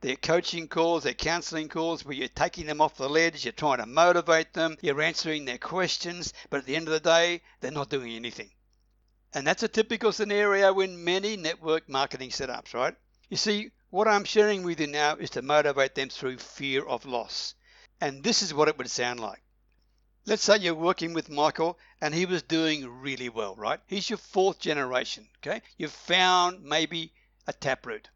They're 0.00 0.16
coaching 0.16 0.68
calls, 0.68 1.02
they're 1.02 1.12
counseling 1.12 1.68
calls 1.68 2.04
where 2.04 2.14
you're 2.14 2.28
taking 2.28 2.64
them 2.64 2.80
off 2.80 2.96
the 2.96 3.08
ledge, 3.10 3.44
you're 3.44 3.52
trying 3.52 3.78
to 3.78 3.86
motivate 3.86 4.54
them, 4.54 4.78
you're 4.80 5.02
answering 5.02 5.44
their 5.44 5.58
questions, 5.58 6.32
but 6.48 6.60
at 6.60 6.64
the 6.66 6.76
end 6.76 6.88
of 6.88 6.92
the 6.92 7.00
day, 7.00 7.42
they're 7.60 7.70
not 7.70 7.90
doing 7.90 8.12
anything. 8.12 8.50
And 9.34 9.46
that's 9.46 9.62
a 9.62 9.68
typical 9.68 10.12
scenario 10.12 10.80
in 10.80 11.04
many 11.04 11.36
network 11.36 11.88
marketing 11.88 12.30
setups, 12.30 12.72
right? 12.72 12.96
You 13.28 13.36
see, 13.36 13.70
what 13.90 14.08
I'm 14.08 14.24
sharing 14.24 14.62
with 14.62 14.80
you 14.80 14.86
now 14.86 15.16
is 15.16 15.30
to 15.30 15.42
motivate 15.42 15.94
them 15.94 16.08
through 16.08 16.38
fear 16.38 16.86
of 16.86 17.04
loss. 17.04 17.54
And 18.00 18.24
this 18.24 18.40
is 18.40 18.54
what 18.54 18.68
it 18.68 18.78
would 18.78 18.90
sound 18.90 19.20
like. 19.20 19.42
Let's 20.30 20.44
say 20.44 20.58
you're 20.58 20.74
working 20.76 21.12
with 21.12 21.28
Michael 21.28 21.76
and 22.00 22.14
he 22.14 22.24
was 22.24 22.44
doing 22.44 22.86
really 23.00 23.28
well, 23.28 23.56
right? 23.56 23.80
He's 23.88 24.08
your 24.08 24.16
fourth 24.16 24.60
generation, 24.60 25.28
okay? 25.38 25.60
You've 25.76 25.90
found 25.90 26.62
maybe 26.62 27.12
a 27.48 27.52
taproot. 27.52 28.08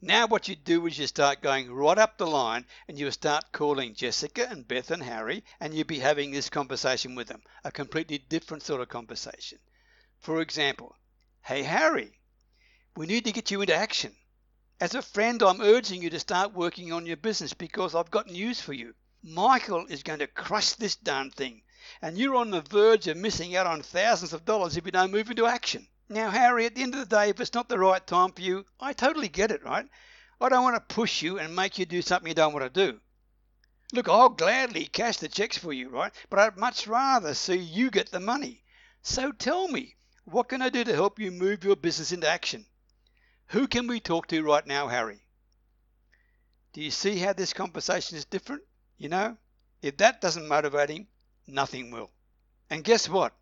Now 0.00 0.26
what 0.26 0.48
you 0.48 0.56
do 0.56 0.86
is 0.86 0.98
you 0.98 1.06
start 1.06 1.42
going 1.42 1.70
right 1.70 1.98
up 1.98 2.16
the 2.16 2.26
line 2.26 2.64
and 2.88 2.98
you 2.98 3.10
start 3.10 3.52
calling 3.52 3.94
Jessica 3.94 4.48
and 4.48 4.66
Beth 4.66 4.90
and 4.90 5.02
Harry 5.02 5.44
and 5.60 5.74
you'll 5.74 5.84
be 5.84 5.98
having 5.98 6.30
this 6.30 6.48
conversation 6.48 7.14
with 7.14 7.28
them, 7.28 7.42
a 7.64 7.70
completely 7.70 8.16
different 8.16 8.62
sort 8.62 8.80
of 8.80 8.88
conversation. 8.88 9.58
For 10.20 10.40
example, 10.40 10.96
hey 11.42 11.64
Harry, 11.64 12.18
we 12.96 13.04
need 13.04 13.26
to 13.26 13.32
get 13.32 13.50
you 13.50 13.60
into 13.60 13.74
action. 13.74 14.16
As 14.80 14.94
a 14.94 15.02
friend, 15.02 15.42
I'm 15.42 15.60
urging 15.60 16.00
you 16.00 16.08
to 16.08 16.18
start 16.18 16.54
working 16.54 16.94
on 16.94 17.04
your 17.04 17.18
business 17.18 17.52
because 17.52 17.94
I've 17.94 18.10
got 18.10 18.30
news 18.30 18.58
for 18.58 18.72
you. 18.72 18.94
Michael 19.24 19.86
is 19.86 20.02
going 20.02 20.18
to 20.18 20.26
crush 20.26 20.72
this 20.72 20.96
darn 20.96 21.30
thing, 21.30 21.62
and 22.00 22.18
you're 22.18 22.34
on 22.34 22.50
the 22.50 22.60
verge 22.60 23.06
of 23.06 23.16
missing 23.16 23.54
out 23.54 23.68
on 23.68 23.80
thousands 23.80 24.32
of 24.32 24.44
dollars 24.44 24.76
if 24.76 24.84
you 24.84 24.90
don't 24.90 25.12
move 25.12 25.30
into 25.30 25.46
action. 25.46 25.86
Now, 26.08 26.30
Harry, 26.30 26.66
at 26.66 26.74
the 26.74 26.82
end 26.82 26.94
of 26.94 27.00
the 27.00 27.16
day, 27.16 27.28
if 27.28 27.40
it's 27.40 27.54
not 27.54 27.68
the 27.68 27.78
right 27.78 28.04
time 28.04 28.32
for 28.32 28.42
you, 28.42 28.66
I 28.80 28.92
totally 28.92 29.28
get 29.28 29.52
it, 29.52 29.62
right? 29.62 29.86
I 30.40 30.48
don't 30.48 30.64
want 30.64 30.74
to 30.74 30.94
push 30.94 31.22
you 31.22 31.38
and 31.38 31.54
make 31.54 31.78
you 31.78 31.86
do 31.86 32.02
something 32.02 32.28
you 32.28 32.34
don't 32.34 32.52
want 32.52 32.64
to 32.64 32.90
do. 32.92 33.00
Look, 33.92 34.08
I'll 34.08 34.28
gladly 34.28 34.86
cash 34.86 35.18
the 35.18 35.28
checks 35.28 35.56
for 35.56 35.72
you, 35.72 35.88
right? 35.88 36.12
But 36.28 36.40
I'd 36.40 36.56
much 36.56 36.88
rather 36.88 37.32
see 37.32 37.58
you 37.58 37.90
get 37.90 38.10
the 38.10 38.18
money. 38.18 38.64
So 39.02 39.30
tell 39.30 39.68
me, 39.68 39.94
what 40.24 40.48
can 40.48 40.62
I 40.62 40.68
do 40.68 40.82
to 40.82 40.94
help 40.94 41.20
you 41.20 41.30
move 41.30 41.62
your 41.62 41.76
business 41.76 42.10
into 42.10 42.28
action? 42.28 42.66
Who 43.48 43.68
can 43.68 43.86
we 43.86 44.00
talk 44.00 44.26
to 44.28 44.42
right 44.42 44.66
now, 44.66 44.88
Harry? 44.88 45.20
Do 46.72 46.80
you 46.80 46.90
see 46.90 47.18
how 47.18 47.34
this 47.34 47.52
conversation 47.52 48.16
is 48.16 48.24
different? 48.24 48.62
You 49.02 49.08
know, 49.08 49.36
if 49.82 49.96
that 49.96 50.20
doesn't 50.20 50.46
motivate 50.46 50.88
him, 50.88 51.08
nothing 51.48 51.90
will. 51.90 52.12
And 52.70 52.84
guess 52.84 53.08
what? 53.08 53.34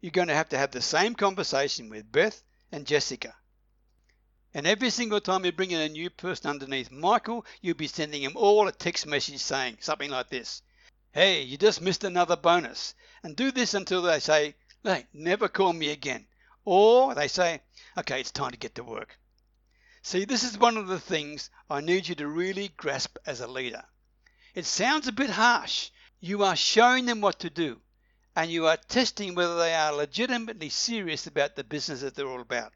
You're 0.00 0.12
going 0.12 0.28
to 0.28 0.36
have 0.36 0.50
to 0.50 0.56
have 0.56 0.70
the 0.70 0.80
same 0.80 1.16
conversation 1.16 1.88
with 1.88 2.12
Beth 2.12 2.44
and 2.70 2.86
Jessica. 2.86 3.34
And 4.54 4.68
every 4.68 4.88
single 4.90 5.20
time 5.20 5.44
you 5.44 5.50
bring 5.50 5.72
in 5.72 5.80
a 5.80 5.88
new 5.88 6.10
person 6.10 6.48
underneath 6.48 6.92
Michael, 6.92 7.44
you'll 7.60 7.74
be 7.74 7.88
sending 7.88 8.22
him 8.22 8.36
all 8.36 8.68
a 8.68 8.72
text 8.72 9.04
message 9.04 9.40
saying 9.40 9.78
something 9.80 10.12
like 10.12 10.28
this 10.28 10.62
Hey, 11.10 11.42
you 11.42 11.58
just 11.58 11.80
missed 11.80 12.04
another 12.04 12.36
bonus. 12.36 12.94
And 13.24 13.34
do 13.34 13.50
this 13.50 13.74
until 13.74 14.02
they 14.02 14.20
say, 14.20 14.54
Hey, 14.84 15.08
never 15.12 15.48
call 15.48 15.72
me 15.72 15.90
again. 15.90 16.28
Or 16.64 17.16
they 17.16 17.26
say, 17.26 17.62
Okay, 17.98 18.20
it's 18.20 18.30
time 18.30 18.52
to 18.52 18.56
get 18.56 18.76
to 18.76 18.84
work. 18.84 19.18
See, 20.02 20.24
this 20.24 20.44
is 20.44 20.56
one 20.56 20.76
of 20.76 20.86
the 20.86 21.00
things 21.00 21.50
I 21.68 21.80
need 21.80 22.06
you 22.06 22.14
to 22.14 22.28
really 22.28 22.68
grasp 22.76 23.18
as 23.26 23.40
a 23.40 23.48
leader. 23.48 23.82
It 24.52 24.66
sounds 24.66 25.06
a 25.06 25.12
bit 25.12 25.30
harsh. 25.30 25.90
You 26.18 26.42
are 26.42 26.56
showing 26.56 27.06
them 27.06 27.20
what 27.20 27.38
to 27.38 27.50
do, 27.50 27.80
and 28.34 28.50
you 28.50 28.66
are 28.66 28.76
testing 28.76 29.36
whether 29.36 29.56
they 29.56 29.74
are 29.74 29.92
legitimately 29.92 30.70
serious 30.70 31.28
about 31.28 31.54
the 31.54 31.62
business 31.62 32.00
that 32.00 32.16
they're 32.16 32.26
all 32.26 32.40
about. 32.40 32.72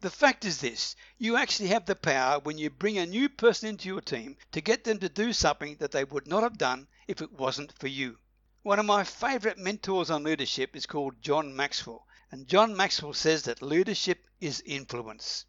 The 0.00 0.08
fact 0.10 0.46
is 0.46 0.62
this 0.62 0.96
you 1.18 1.36
actually 1.36 1.68
have 1.68 1.84
the 1.84 1.94
power 1.94 2.40
when 2.40 2.56
you 2.56 2.70
bring 2.70 2.96
a 2.96 3.04
new 3.04 3.28
person 3.28 3.68
into 3.68 3.88
your 3.88 4.00
team 4.00 4.38
to 4.52 4.62
get 4.62 4.84
them 4.84 4.98
to 5.00 5.08
do 5.10 5.34
something 5.34 5.76
that 5.76 5.92
they 5.92 6.02
would 6.02 6.26
not 6.26 6.42
have 6.42 6.56
done 6.56 6.88
if 7.06 7.20
it 7.20 7.30
wasn't 7.30 7.78
for 7.78 7.88
you. 7.88 8.18
One 8.62 8.78
of 8.78 8.86
my 8.86 9.04
favorite 9.04 9.58
mentors 9.58 10.10
on 10.10 10.24
leadership 10.24 10.74
is 10.74 10.86
called 10.86 11.20
John 11.20 11.54
Maxwell, 11.54 12.06
and 12.30 12.48
John 12.48 12.74
Maxwell 12.74 13.12
says 13.12 13.42
that 13.42 13.60
leadership 13.60 14.26
is 14.40 14.62
influence. 14.64 15.44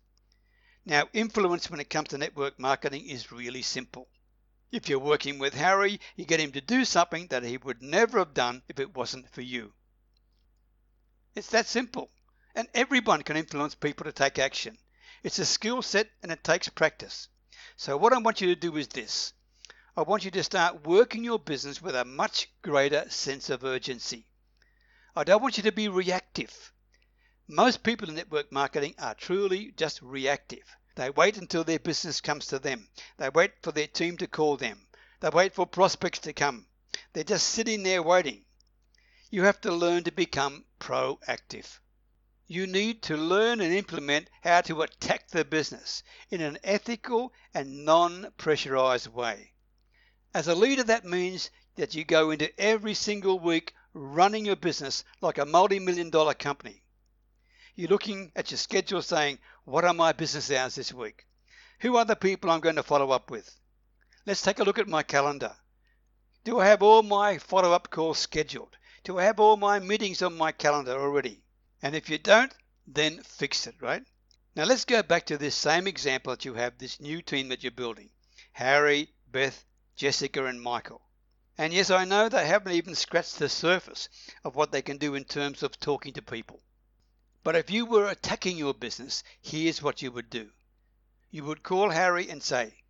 Now, 0.85 1.07
influence 1.13 1.69
when 1.69 1.79
it 1.79 1.89
comes 1.89 2.09
to 2.09 2.17
network 2.17 2.59
marketing 2.59 3.07
is 3.07 3.31
really 3.31 3.61
simple. 3.61 4.09
If 4.73 4.89
you're 4.89 4.97
working 4.97 5.37
with 5.37 5.53
Harry, 5.53 5.99
you 6.15 6.25
get 6.25 6.39
him 6.39 6.51
to 6.53 6.59
do 6.59 6.83
something 6.83 7.27
that 7.27 7.43
he 7.43 7.57
would 7.57 7.83
never 7.83 8.17
have 8.17 8.33
done 8.33 8.63
if 8.67 8.79
it 8.79 8.95
wasn't 8.95 9.29
for 9.29 9.41
you. 9.41 9.71
It's 11.35 11.51
that 11.51 11.67
simple. 11.67 12.09
And 12.55 12.67
everyone 12.73 13.21
can 13.21 13.37
influence 13.37 13.75
people 13.75 14.05
to 14.05 14.11
take 14.11 14.39
action. 14.39 14.79
It's 15.21 15.37
a 15.37 15.45
skill 15.45 15.83
set 15.83 16.09
and 16.23 16.31
it 16.31 16.43
takes 16.43 16.69
practice. 16.69 17.27
So, 17.75 17.97
what 17.97 18.13
I 18.13 18.17
want 18.17 18.41
you 18.41 18.47
to 18.47 18.59
do 18.59 18.75
is 18.75 18.87
this 18.87 19.33
I 19.95 20.01
want 20.01 20.25
you 20.25 20.31
to 20.31 20.43
start 20.43 20.87
working 20.87 21.23
your 21.23 21.37
business 21.37 21.79
with 21.79 21.95
a 21.95 22.03
much 22.03 22.49
greater 22.63 23.07
sense 23.11 23.51
of 23.51 23.63
urgency. 23.63 24.25
I 25.15 25.23
don't 25.23 25.43
want 25.43 25.57
you 25.57 25.63
to 25.63 25.71
be 25.71 25.87
reactive. 25.87 26.73
Most 27.47 27.83
people 27.83 28.09
in 28.09 28.15
network 28.15 28.51
marketing 28.51 28.95
are 28.97 29.13
truly 29.13 29.71
just 29.77 30.01
reactive. 30.01 30.75
They 30.95 31.09
wait 31.09 31.37
until 31.37 31.63
their 31.63 31.79
business 31.79 32.21
comes 32.21 32.45
to 32.47 32.59
them. 32.59 32.87
They 33.17 33.29
wait 33.29 33.53
for 33.63 33.71
their 33.71 33.87
team 33.87 34.17
to 34.17 34.27
call 34.27 34.57
them. 34.57 34.87
They 35.21 35.29
wait 35.29 35.55
for 35.55 35.65
prospects 35.65 36.19
to 36.19 36.33
come. 36.33 36.67
They're 37.13 37.23
just 37.23 37.49
sitting 37.49 37.81
there 37.81 38.03
waiting. 38.03 38.45
You 39.31 39.43
have 39.43 39.59
to 39.61 39.71
learn 39.71 40.03
to 40.03 40.11
become 40.11 40.65
proactive. 40.79 41.79
You 42.45 42.67
need 42.67 43.01
to 43.03 43.17
learn 43.17 43.61
and 43.61 43.73
implement 43.73 44.29
how 44.43 44.61
to 44.61 44.83
attack 44.83 45.29
the 45.29 45.43
business 45.43 46.03
in 46.29 46.41
an 46.41 46.59
ethical 46.63 47.33
and 47.55 47.85
non 47.85 48.31
pressurized 48.37 49.07
way. 49.07 49.53
As 50.35 50.47
a 50.47 50.53
leader, 50.53 50.83
that 50.83 51.05
means 51.05 51.49
that 51.75 51.95
you 51.95 52.03
go 52.03 52.29
into 52.29 52.59
every 52.59 52.93
single 52.93 53.39
week 53.39 53.73
running 53.93 54.45
your 54.45 54.55
business 54.55 55.03
like 55.21 55.39
a 55.39 55.45
multi 55.45 55.79
million 55.79 56.11
dollar 56.11 56.35
company. 56.35 56.82
You're 57.75 57.89
looking 57.89 58.31
at 58.35 58.51
your 58.51 58.59
schedule 58.59 59.01
saying, 59.01 59.39
what 59.65 59.83
are 59.83 59.95
my 59.95 60.11
business 60.11 60.51
hours 60.51 60.75
this 60.75 60.93
week? 60.93 61.25
Who 61.79 61.97
are 61.97 62.05
the 62.05 62.15
people 62.15 62.51
I'm 62.51 62.59
going 62.59 62.75
to 62.75 62.83
follow 62.83 63.09
up 63.09 63.31
with? 63.31 63.49
Let's 64.27 64.43
take 64.43 64.59
a 64.59 64.63
look 64.63 64.77
at 64.77 64.87
my 64.87 65.01
calendar. 65.01 65.55
Do 66.43 66.59
I 66.59 66.67
have 66.67 66.83
all 66.83 67.01
my 67.01 67.39
follow 67.39 67.71
up 67.71 67.89
calls 67.89 68.19
scheduled? 68.19 68.77
Do 69.03 69.17
I 69.17 69.23
have 69.23 69.39
all 69.39 69.57
my 69.57 69.79
meetings 69.79 70.21
on 70.21 70.37
my 70.37 70.51
calendar 70.51 70.91
already? 70.91 71.41
And 71.81 71.95
if 71.95 72.11
you 72.11 72.19
don't, 72.19 72.53
then 72.85 73.23
fix 73.23 73.65
it, 73.65 73.75
right? 73.81 74.03
Now 74.55 74.65
let's 74.65 74.85
go 74.85 75.01
back 75.01 75.25
to 75.25 75.37
this 75.39 75.55
same 75.55 75.87
example 75.87 76.31
that 76.31 76.45
you 76.45 76.53
have 76.53 76.77
this 76.77 77.01
new 77.01 77.23
team 77.23 77.49
that 77.49 77.63
you're 77.63 77.71
building 77.71 78.11
Harry, 78.51 79.09
Beth, 79.31 79.65
Jessica, 79.95 80.45
and 80.45 80.61
Michael. 80.61 81.01
And 81.57 81.73
yes, 81.73 81.89
I 81.89 82.05
know 82.05 82.29
they 82.29 82.45
haven't 82.45 82.73
even 82.73 82.93
scratched 82.93 83.39
the 83.39 83.49
surface 83.49 84.09
of 84.43 84.55
what 84.55 84.71
they 84.71 84.83
can 84.83 84.97
do 84.97 85.15
in 85.15 85.23
terms 85.23 85.63
of 85.63 85.79
talking 85.79 86.13
to 86.13 86.21
people. 86.21 86.61
But 87.43 87.57
if 87.57 87.69
you 87.69 87.85
were 87.85 88.07
attacking 88.07 88.55
your 88.55 88.73
business, 88.73 89.21
here's 89.41 89.81
what 89.81 90.01
you 90.01 90.13
would 90.13 90.29
do. 90.29 90.51
You 91.29 91.43
would 91.43 91.61
call 91.61 91.89
Harry 91.89 92.29
and 92.29 92.41
say, 92.41 92.83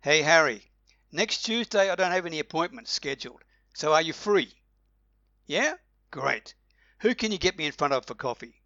Hey 0.00 0.22
Harry, 0.22 0.72
next 1.12 1.42
Tuesday 1.44 1.88
I 1.88 1.94
don't 1.94 2.10
have 2.10 2.26
any 2.26 2.40
appointments 2.40 2.90
scheduled, 2.90 3.44
so 3.74 3.94
are 3.94 4.02
you 4.02 4.12
free? 4.12 4.52
Yeah? 5.46 5.74
Great. 6.10 6.54
Who 7.00 7.14
can 7.14 7.30
you 7.30 7.38
get 7.38 7.56
me 7.56 7.66
in 7.66 7.72
front 7.72 7.92
of 7.92 8.06
for 8.06 8.16
coffee? 8.16 8.60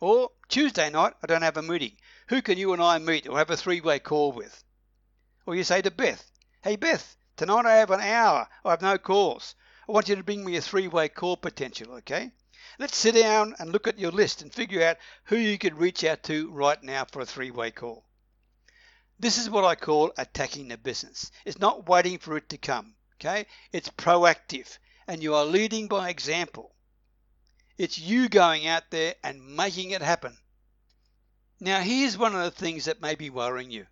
Or 0.00 0.30
Tuesday 0.48 0.88
night 0.88 1.14
I 1.20 1.26
don't 1.26 1.42
have 1.42 1.56
a 1.56 1.62
meeting. 1.62 1.96
Who 2.28 2.40
can 2.40 2.58
you 2.58 2.72
and 2.72 2.80
I 2.80 2.98
meet 2.98 3.26
or 3.26 3.38
have 3.38 3.50
a 3.50 3.56
three 3.56 3.80
way 3.80 3.98
call 3.98 4.30
with? 4.30 4.62
Or 5.46 5.56
you 5.56 5.64
say 5.64 5.82
to 5.82 5.90
Beth, 5.90 6.30
Hey 6.62 6.76
Beth, 6.76 7.16
tonight 7.36 7.66
I 7.66 7.74
have 7.78 7.90
an 7.90 8.00
hour. 8.00 8.48
I 8.64 8.70
have 8.70 8.82
no 8.82 8.98
calls. 8.98 9.56
I 9.88 9.92
want 9.92 10.08
you 10.08 10.14
to 10.14 10.22
bring 10.22 10.44
me 10.44 10.56
a 10.56 10.60
three 10.60 10.86
way 10.86 11.08
call 11.08 11.36
potential, 11.36 11.94
okay? 11.94 12.30
Let's 12.78 12.96
sit 12.96 13.16
down 13.16 13.56
and 13.58 13.72
look 13.72 13.88
at 13.88 13.98
your 13.98 14.12
list 14.12 14.40
and 14.40 14.54
figure 14.54 14.86
out 14.86 14.98
who 15.24 15.36
you 15.36 15.58
could 15.58 15.78
reach 15.78 16.04
out 16.04 16.22
to 16.24 16.48
right 16.52 16.80
now 16.80 17.04
for 17.06 17.20
a 17.20 17.26
three 17.26 17.50
way 17.50 17.72
call. 17.72 18.04
This 19.18 19.36
is 19.36 19.50
what 19.50 19.64
I 19.64 19.74
call 19.74 20.12
attacking 20.16 20.68
the 20.68 20.78
business. 20.78 21.32
It's 21.44 21.58
not 21.58 21.88
waiting 21.88 22.18
for 22.18 22.36
it 22.36 22.48
to 22.50 22.58
come. 22.58 22.94
Okay? 23.16 23.46
It's 23.72 23.88
proactive 23.88 24.78
and 25.08 25.20
you 25.22 25.34
are 25.34 25.44
leading 25.44 25.88
by 25.88 26.08
example. 26.08 26.72
It's 27.78 27.98
you 27.98 28.28
going 28.28 28.68
out 28.68 28.90
there 28.90 29.16
and 29.24 29.56
making 29.56 29.90
it 29.90 30.02
happen. 30.02 30.38
Now, 31.58 31.80
here's 31.80 32.16
one 32.16 32.36
of 32.36 32.42
the 32.42 32.52
things 32.52 32.84
that 32.84 33.00
may 33.00 33.16
be 33.16 33.28
worrying 33.28 33.72
you. 33.72 33.88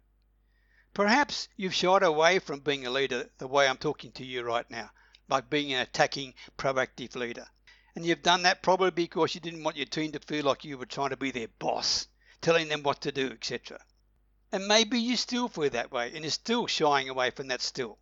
Perhaps 0.94 1.48
you've 1.56 1.74
shied 1.74 2.04
away 2.04 2.38
from 2.38 2.60
being 2.60 2.86
a 2.86 2.90
leader 2.90 3.28
the 3.38 3.48
way 3.48 3.66
I'm 3.66 3.78
talking 3.78 4.12
to 4.12 4.24
you 4.24 4.44
right 4.44 4.70
now, 4.70 4.90
like 5.28 5.50
being 5.50 5.72
an 5.72 5.82
attacking, 5.82 6.34
proactive 6.56 7.16
leader. 7.16 7.48
And 7.96 8.04
you've 8.04 8.22
done 8.22 8.42
that 8.42 8.62
probably 8.62 8.90
because 8.90 9.34
you 9.34 9.40
didn't 9.40 9.64
want 9.64 9.78
your 9.78 9.86
team 9.86 10.12
to 10.12 10.18
feel 10.18 10.44
like 10.44 10.66
you 10.66 10.76
were 10.76 10.84
trying 10.84 11.10
to 11.10 11.16
be 11.16 11.30
their 11.30 11.48
boss, 11.58 12.06
telling 12.42 12.68
them 12.68 12.82
what 12.82 13.00
to 13.00 13.10
do, 13.10 13.30
etc. 13.30 13.82
And 14.52 14.68
maybe 14.68 15.00
you 15.00 15.16
still 15.16 15.48
feel 15.48 15.70
that 15.70 15.90
way 15.90 16.12
and 16.12 16.22
you're 16.22 16.30
still 16.30 16.66
shying 16.66 17.08
away 17.08 17.30
from 17.30 17.48
that 17.48 17.62
still. 17.62 17.98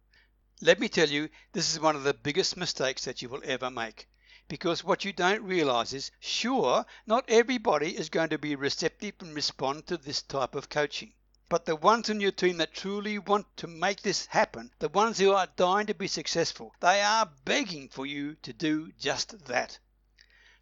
Let 0.61 0.81
me 0.81 0.89
tell 0.89 1.09
you, 1.09 1.29
this 1.53 1.73
is 1.73 1.79
one 1.79 1.95
of 1.95 2.03
the 2.03 2.13
biggest 2.13 2.57
mistakes 2.57 3.05
that 3.05 3.23
you 3.23 3.29
will 3.29 3.43
ever 3.45 3.71
make. 3.71 4.09
Because 4.49 4.83
what 4.83 5.05
you 5.05 5.13
don't 5.13 5.45
realize 5.45 5.93
is, 5.93 6.11
sure, 6.19 6.85
not 7.07 7.25
everybody 7.29 7.97
is 7.97 8.09
going 8.09 8.31
to 8.31 8.39
be 8.39 8.57
receptive 8.57 9.15
and 9.21 9.33
respond 9.33 9.87
to 9.87 9.97
this 9.97 10.23
type 10.23 10.57
of 10.57 10.69
coaching. 10.69 11.13
But 11.49 11.67
the 11.67 11.77
ones 11.77 12.11
in 12.11 12.21
your 12.21 12.33
team 12.33 12.57
that 12.57 12.75
truly 12.75 13.21
want 13.21 13.47
to 13.59 13.69
make 13.69 14.03
this 14.03 14.27
happen, 14.27 14.73
the 14.81 14.89
ones 14.89 15.19
who 15.19 15.33
are 15.33 15.47
dying 15.55 15.87
to 15.87 15.95
be 15.95 16.09
successful, 16.09 16.75
they 16.81 17.01
are 17.01 17.31
begging 17.45 17.89
for 17.91 18.05
you 18.07 18.35
to 18.43 18.53
do 18.53 18.91
just 18.99 19.47
that. 19.47 19.79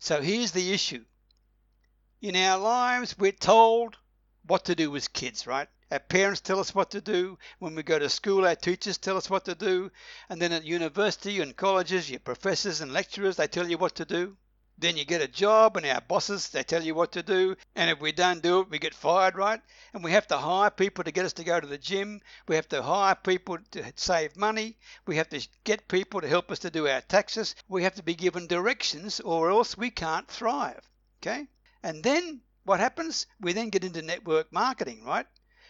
So 0.03 0.21
here's 0.21 0.51
the 0.51 0.73
issue. 0.73 1.05
In 2.21 2.35
our 2.35 2.59
lives, 2.59 3.17
we're 3.17 3.31
told 3.31 3.97
what 4.45 4.65
to 4.65 4.75
do 4.75 4.97
as 4.97 5.07
kids, 5.07 5.47
right? 5.47 5.69
Our 5.93 6.01
parents 6.01 6.41
tell 6.41 6.59
us 6.59 6.75
what 6.75 6.91
to 6.91 7.01
do. 7.01 7.39
When 7.61 7.77
we 7.77 7.85
go 7.85 8.01
to 8.01 8.09
school, 8.09 8.45
our 8.45 8.57
teachers 8.57 8.99
tell 8.99 9.17
us 9.17 9.31
what 9.31 9.45
to 9.45 9.55
do. 9.55 9.93
And 10.29 10.43
then 10.43 10.51
at 10.51 10.65
university 10.65 11.41
and 11.41 11.57
colleges, 11.57 12.11
your 12.11 12.19
professors 12.19 12.81
and 12.81 12.93
lecturers, 12.93 13.37
they 13.37 13.47
tell 13.47 13.71
you 13.71 13.79
what 13.79 13.95
to 13.95 14.05
do. 14.05 14.37
Then 14.79 14.97
you 14.97 15.05
get 15.05 15.23
a 15.23 15.29
job 15.29 15.77
and 15.77 15.87
our 15.87 16.01
bosses, 16.01 16.49
they 16.49 16.63
tell 16.63 16.83
you 16.83 16.95
what 16.95 17.13
to 17.13 17.23
do. 17.23 17.57
And 17.77 17.91
if 17.91 18.01
we 18.01 18.13
don't 18.13 18.43
do 18.43 18.61
it, 18.61 18.71
we 18.71 18.79
get 18.79 18.95
fired, 18.95 19.37
right? 19.37 19.61
And 19.93 20.03
we 20.03 20.13
have 20.13 20.27
to 20.29 20.39
hire 20.39 20.71
people 20.71 21.05
to 21.05 21.13
get 21.13 21.25
us 21.25 21.33
to 21.35 21.45
go 21.45 21.61
to 21.61 21.67
the 21.67 21.79
gym. 21.79 22.21
We 22.49 22.57
have 22.57 22.69
to 22.71 22.83
hire 22.83 23.15
people 23.15 23.59
to 23.73 23.93
save 23.97 24.37
money. 24.37 24.77
We 25.07 25.17
have 25.17 25.29
to 25.31 25.47
get 25.65 25.89
people 25.89 26.21
to 26.21 26.29
help 26.29 26.51
us 26.51 26.61
to 26.61 26.71
do 26.71 26.89
our 26.89 27.01
taxes. 27.01 27.55
We 27.69 27.83
have 27.85 27.95
to 27.97 28.03
be 28.03 28.15
given 28.15 28.47
directions 28.47 29.21
or 29.21 29.51
else 29.51 29.77
we 29.77 29.91
can't 29.91 30.29
thrive. 30.29 30.89
Okay? 31.21 31.47
And 31.83 32.03
then 32.03 32.41
what 32.65 32.81
happens? 32.81 33.27
We 33.41 33.53
then 33.53 33.71
get 33.71 33.85
into 33.85 34.03
network 34.03 34.53
marketing, 34.53 35.05
right? 35.05 35.27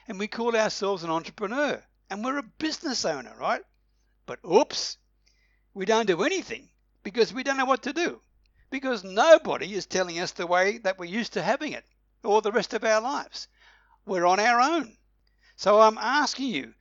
and 0.09 0.19
we 0.19 0.27
call 0.29 0.57
ourselves 0.57 1.05
an 1.05 1.11
entrepreneur 1.11 1.83
and 2.11 2.25
we're 2.25 2.39
a 2.39 2.43
business 2.43 3.05
owner, 3.05 3.35
right? 3.39 3.63
But 4.27 4.41
oops, 4.45 4.99
we 5.75 5.87
don't 5.87 6.07
do 6.07 6.23
anything 6.23 6.69
because 7.03 7.33
we 7.33 7.43
don't 7.43 7.57
know 7.57 7.65
what 7.65 7.83
to 7.85 7.93
do. 7.93 8.21
Because 8.73 9.05
nobody 9.05 9.75
is 9.75 9.85
telling 9.85 10.19
us 10.19 10.31
the 10.31 10.47
way 10.47 10.79
that 10.79 10.99
we're 10.99 11.05
used 11.05 11.35
to 11.35 11.43
having 11.43 11.73
it 11.75 11.85
all 12.25 12.41
the 12.41 12.51
rest 12.51 12.73
of 12.73 12.85
our 12.85 13.03
lives. 13.03 13.47
We're 14.07 14.25
on 14.25 14.41
our 14.41 14.63
own. 14.63 14.97
So 15.57 15.79
I'm 15.79 15.99
asking 15.99 16.47
you, 16.47 16.75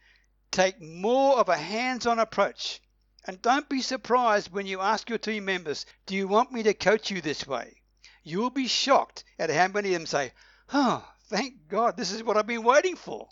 take 0.51 0.81
more 0.81 1.37
of 1.37 1.49
a 1.49 1.57
hands 1.57 2.05
on 2.05 2.17
approach. 2.17 2.79
And 3.25 3.41
don't 3.41 3.67
be 3.67 3.81
surprised 3.81 4.53
when 4.53 4.65
you 4.65 4.79
ask 4.79 5.09
your 5.09 5.19
team 5.19 5.43
members, 5.43 5.85
Do 6.05 6.15
you 6.15 6.29
want 6.29 6.53
me 6.53 6.63
to 6.63 6.73
coach 6.73 7.11
you 7.11 7.19
this 7.19 7.45
way? 7.45 7.81
You'll 8.23 8.51
be 8.51 8.67
shocked 8.67 9.25
at 9.37 9.49
how 9.49 9.67
many 9.67 9.89
of 9.89 9.99
them 9.99 10.05
say, 10.05 10.31
Oh, 10.73 11.05
Thank 11.25 11.67
God, 11.67 11.97
this 11.97 12.13
is 12.13 12.23
what 12.23 12.37
I've 12.37 12.47
been 12.47 12.63
waiting 12.63 12.95
for. 12.95 13.27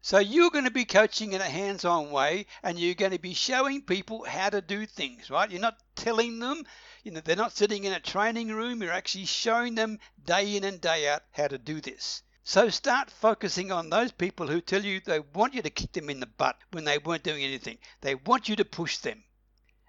So 0.00 0.18
you're 0.18 0.50
going 0.50 0.64
to 0.64 0.70
be 0.70 0.84
coaching 0.84 1.32
in 1.32 1.40
a 1.40 1.44
hands-on 1.44 2.10
way 2.10 2.46
and 2.62 2.78
you're 2.78 2.94
going 2.94 3.12
to 3.12 3.18
be 3.18 3.34
showing 3.34 3.82
people 3.82 4.24
how 4.24 4.48
to 4.48 4.60
do 4.60 4.86
things, 4.86 5.30
right? 5.30 5.50
You're 5.50 5.60
not 5.60 5.78
telling 5.96 6.38
them, 6.38 6.64
you 7.06 7.12
know, 7.12 7.20
they're 7.20 7.36
not 7.36 7.56
sitting 7.56 7.84
in 7.84 7.92
a 7.92 8.00
training 8.00 8.48
room, 8.48 8.82
you're 8.82 8.92
actually 8.92 9.24
showing 9.24 9.76
them 9.76 9.98
day 10.24 10.56
in 10.56 10.64
and 10.64 10.80
day 10.80 11.08
out 11.08 11.22
how 11.30 11.48
to 11.48 11.56
do 11.56 11.80
this. 11.80 12.22
So 12.44 12.68
start 12.68 13.10
focusing 13.10 13.72
on 13.72 13.88
those 13.88 14.12
people 14.12 14.46
who 14.48 14.60
tell 14.60 14.84
you 14.84 15.00
they 15.00 15.20
want 15.20 15.54
you 15.54 15.62
to 15.62 15.70
kick 15.70 15.92
them 15.92 16.10
in 16.10 16.20
the 16.20 16.26
butt 16.26 16.58
when 16.72 16.84
they 16.84 16.98
weren't 16.98 17.22
doing 17.22 17.44
anything. 17.44 17.78
They 18.00 18.16
want 18.16 18.48
you 18.48 18.56
to 18.56 18.64
push 18.64 18.98
them. 18.98 19.24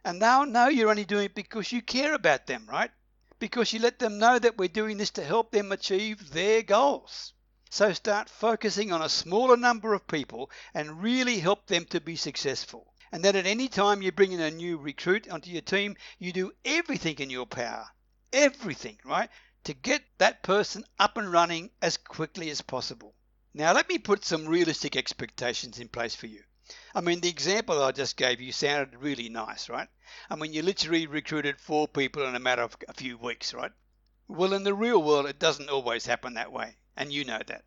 And 0.05 0.21
they'll 0.21 0.45
know 0.45 0.67
you're 0.67 0.89
only 0.91 1.05
doing 1.05 1.25
it 1.25 1.35
because 1.35 1.71
you 1.71 1.81
care 1.81 2.13
about 2.13 2.47
them, 2.47 2.67
right? 2.69 2.91
because 3.39 3.71
you 3.71 3.79
let 3.79 3.99
them 3.99 4.17
know 4.17 4.39
that 4.39 4.57
we're 4.57 4.67
doing 4.67 4.97
this 4.97 5.11
to 5.11 5.23
help 5.23 5.51
them 5.51 5.71
achieve 5.71 6.31
their 6.31 6.63
goals. 6.63 7.33
So 7.69 7.93
start 7.93 8.29
focusing 8.29 8.91
on 8.91 9.01
a 9.01 9.09
smaller 9.09 9.57
number 9.57 9.93
of 9.93 10.07
people 10.07 10.49
and 10.73 11.03
really 11.03 11.39
help 11.39 11.67
them 11.67 11.85
to 11.85 11.99
be 11.99 12.15
successful. 12.15 12.93
And 13.11 13.23
that 13.23 13.35
at 13.35 13.45
any 13.45 13.67
time 13.67 14.01
you 14.01 14.11
bring 14.11 14.31
in 14.31 14.39
a 14.39 14.51
new 14.51 14.77
recruit 14.77 15.29
onto 15.29 15.49
your 15.49 15.61
team, 15.61 15.95
you 16.19 16.33
do 16.33 16.51
everything 16.65 17.19
in 17.19 17.29
your 17.29 17.45
power, 17.45 17.87
everything, 18.33 18.99
right, 19.05 19.29
to 19.63 19.73
get 19.73 20.03
that 20.17 20.43
person 20.43 20.85
up 20.99 21.17
and 21.17 21.31
running 21.31 21.71
as 21.81 21.97
quickly 21.97 22.49
as 22.49 22.61
possible. 22.61 23.13
Now, 23.53 23.73
let 23.73 23.89
me 23.89 23.97
put 23.97 24.23
some 24.23 24.47
realistic 24.47 24.95
expectations 24.95 25.79
in 25.79 25.89
place 25.89 26.15
for 26.15 26.27
you. 26.27 26.43
I 26.93 27.01
mean, 27.01 27.21
the 27.21 27.29
example 27.29 27.81
I 27.81 27.91
just 27.91 28.17
gave 28.17 28.41
you 28.41 28.51
sounded 28.51 29.01
really 29.01 29.29
nice, 29.29 29.69
right? 29.69 29.87
I 30.29 30.35
mean, 30.35 30.53
you 30.53 30.61
literally 30.61 31.07
recruited 31.07 31.59
four 31.59 31.87
people 31.87 32.27
in 32.27 32.35
a 32.35 32.39
matter 32.39 32.61
of 32.61 32.75
a 32.87 32.93
few 32.93 33.17
weeks, 33.17 33.53
right? 33.53 33.71
Well, 34.27 34.53
in 34.53 34.63
the 34.63 34.73
real 34.73 35.01
world, 35.01 35.27
it 35.27 35.39
doesn't 35.39 35.69
always 35.69 36.05
happen 36.05 36.33
that 36.33 36.51
way, 36.51 36.75
and 36.97 37.11
you 37.13 37.23
know 37.23 37.39
that. 37.47 37.63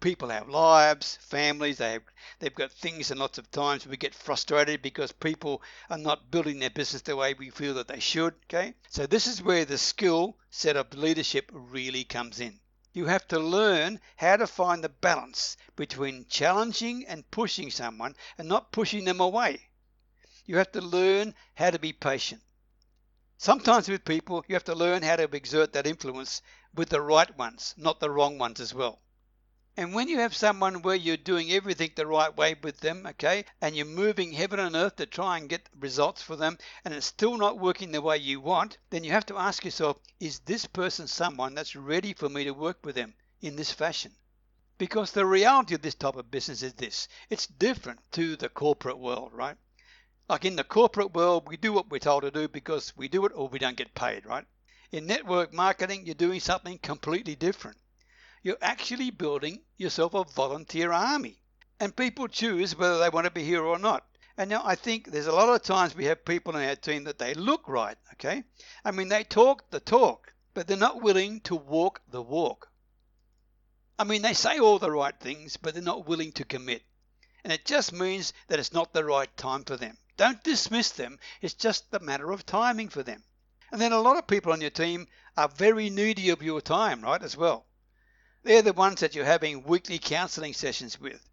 People 0.00 0.28
have 0.28 0.48
lives, 0.48 1.18
families, 1.22 1.78
they 1.78 1.94
have, 1.94 2.02
they've 2.38 2.54
got 2.54 2.70
things, 2.70 3.10
and 3.10 3.18
lots 3.18 3.36
of 3.36 3.50
times 3.50 3.84
we 3.84 3.96
get 3.96 4.14
frustrated 4.14 4.80
because 4.80 5.10
people 5.10 5.60
are 5.90 5.98
not 5.98 6.30
building 6.30 6.60
their 6.60 6.70
business 6.70 7.02
the 7.02 7.16
way 7.16 7.34
we 7.34 7.50
feel 7.50 7.74
that 7.74 7.88
they 7.88 7.98
should, 7.98 8.34
okay? 8.44 8.74
So, 8.90 9.06
this 9.06 9.26
is 9.26 9.42
where 9.42 9.64
the 9.64 9.76
skill 9.76 10.36
set 10.50 10.76
of 10.76 10.94
leadership 10.94 11.50
really 11.52 12.04
comes 12.04 12.38
in. 12.38 12.60
You 12.92 13.06
have 13.06 13.26
to 13.28 13.40
learn 13.40 14.00
how 14.16 14.36
to 14.36 14.46
find 14.46 14.84
the 14.84 14.88
balance 14.88 15.56
between 15.74 16.26
challenging 16.28 17.04
and 17.06 17.28
pushing 17.32 17.70
someone 17.70 18.14
and 18.38 18.48
not 18.48 18.70
pushing 18.70 19.04
them 19.04 19.20
away. 19.20 19.68
You 20.46 20.58
have 20.58 20.70
to 20.72 20.80
learn 20.80 21.34
how 21.54 21.70
to 21.70 21.78
be 21.78 21.92
patient. 21.92 22.42
Sometimes 23.36 23.88
with 23.88 24.04
people, 24.04 24.44
you 24.48 24.54
have 24.54 24.64
to 24.64 24.74
learn 24.74 25.02
how 25.02 25.16
to 25.16 25.24
exert 25.34 25.72
that 25.72 25.86
influence 25.86 26.40
with 26.72 26.88
the 26.88 27.00
right 27.00 27.36
ones, 27.36 27.74
not 27.76 28.00
the 28.00 28.10
wrong 28.10 28.38
ones 28.38 28.60
as 28.60 28.72
well. 28.72 29.00
And 29.78 29.94
when 29.94 30.08
you 30.08 30.18
have 30.18 30.34
someone 30.34 30.82
where 30.82 30.96
you're 30.96 31.16
doing 31.16 31.52
everything 31.52 31.92
the 31.94 32.04
right 32.04 32.36
way 32.36 32.56
with 32.60 32.80
them, 32.80 33.06
okay, 33.06 33.44
and 33.60 33.76
you're 33.76 33.86
moving 33.86 34.32
heaven 34.32 34.58
and 34.58 34.74
earth 34.74 34.96
to 34.96 35.06
try 35.06 35.38
and 35.38 35.48
get 35.48 35.68
results 35.78 36.20
for 36.20 36.34
them, 36.34 36.58
and 36.84 36.92
it's 36.92 37.06
still 37.06 37.36
not 37.36 37.60
working 37.60 37.92
the 37.92 38.02
way 38.02 38.16
you 38.16 38.40
want, 38.40 38.78
then 38.90 39.04
you 39.04 39.12
have 39.12 39.26
to 39.26 39.38
ask 39.38 39.64
yourself, 39.64 40.00
is 40.18 40.40
this 40.40 40.66
person 40.66 41.06
someone 41.06 41.54
that's 41.54 41.76
ready 41.76 42.12
for 42.12 42.28
me 42.28 42.42
to 42.42 42.50
work 42.50 42.84
with 42.84 42.96
them 42.96 43.14
in 43.40 43.54
this 43.54 43.70
fashion? 43.70 44.10
Because 44.78 45.12
the 45.12 45.24
reality 45.24 45.76
of 45.76 45.82
this 45.82 45.94
type 45.94 46.16
of 46.16 46.28
business 46.28 46.64
is 46.64 46.74
this 46.74 47.06
it's 47.30 47.46
different 47.46 48.00
to 48.10 48.34
the 48.34 48.48
corporate 48.48 48.98
world, 48.98 49.32
right? 49.32 49.56
Like 50.28 50.44
in 50.44 50.56
the 50.56 50.64
corporate 50.64 51.14
world, 51.14 51.46
we 51.46 51.56
do 51.56 51.72
what 51.72 51.88
we're 51.88 52.00
told 52.00 52.24
to 52.24 52.32
do 52.32 52.48
because 52.48 52.96
we 52.96 53.06
do 53.06 53.24
it 53.26 53.32
or 53.32 53.46
we 53.46 53.60
don't 53.60 53.76
get 53.76 53.94
paid, 53.94 54.26
right? 54.26 54.44
In 54.90 55.06
network 55.06 55.52
marketing, 55.54 56.04
you're 56.04 56.16
doing 56.16 56.40
something 56.40 56.78
completely 56.78 57.36
different 57.36 57.76
you're 58.42 58.56
actually 58.60 59.10
building 59.10 59.60
yourself 59.76 60.14
a 60.14 60.24
volunteer 60.24 60.92
army. 60.92 61.38
And 61.80 61.94
people 61.94 62.28
choose 62.28 62.76
whether 62.76 62.98
they 62.98 63.08
want 63.08 63.24
to 63.24 63.30
be 63.30 63.44
here 63.44 63.64
or 63.64 63.78
not. 63.78 64.04
And 64.36 64.50
now 64.50 64.62
I 64.64 64.76
think 64.76 65.10
there's 65.10 65.26
a 65.26 65.32
lot 65.32 65.48
of 65.48 65.62
times 65.62 65.96
we 65.96 66.04
have 66.04 66.24
people 66.24 66.56
in 66.56 66.68
our 66.68 66.76
team 66.76 67.04
that 67.04 67.18
they 67.18 67.34
look 67.34 67.68
right, 67.68 67.96
okay? 68.14 68.44
I 68.84 68.92
mean, 68.92 69.08
they 69.08 69.24
talk 69.24 69.70
the 69.70 69.80
talk, 69.80 70.32
but 70.54 70.66
they're 70.66 70.76
not 70.76 71.02
willing 71.02 71.40
to 71.42 71.56
walk 71.56 72.00
the 72.08 72.22
walk. 72.22 72.68
I 73.98 74.04
mean, 74.04 74.22
they 74.22 74.34
say 74.34 74.60
all 74.60 74.78
the 74.78 74.92
right 74.92 75.18
things, 75.18 75.56
but 75.56 75.74
they're 75.74 75.82
not 75.82 76.06
willing 76.06 76.30
to 76.32 76.44
commit. 76.44 76.82
And 77.42 77.52
it 77.52 77.64
just 77.64 77.92
means 77.92 78.32
that 78.46 78.60
it's 78.60 78.72
not 78.72 78.92
the 78.92 79.04
right 79.04 79.34
time 79.36 79.64
for 79.64 79.76
them. 79.76 79.98
Don't 80.16 80.42
dismiss 80.44 80.90
them, 80.90 81.18
it's 81.40 81.54
just 81.54 81.86
a 81.92 82.00
matter 82.00 82.30
of 82.30 82.46
timing 82.46 82.88
for 82.88 83.02
them. 83.02 83.24
And 83.70 83.80
then 83.80 83.92
a 83.92 84.00
lot 84.00 84.16
of 84.16 84.26
people 84.26 84.52
on 84.52 84.60
your 84.60 84.70
team 84.70 85.06
are 85.36 85.48
very 85.48 85.90
needy 85.90 86.30
of 86.30 86.42
your 86.42 86.60
time, 86.60 87.02
right, 87.02 87.22
as 87.22 87.36
well. 87.36 87.66
They're 88.42 88.62
the 88.62 88.72
ones 88.72 89.00
that 89.00 89.14
you're 89.14 89.24
having 89.24 89.64
weekly 89.64 89.98
counseling 89.98 90.54
sessions 90.54 91.00
with. 91.00 91.26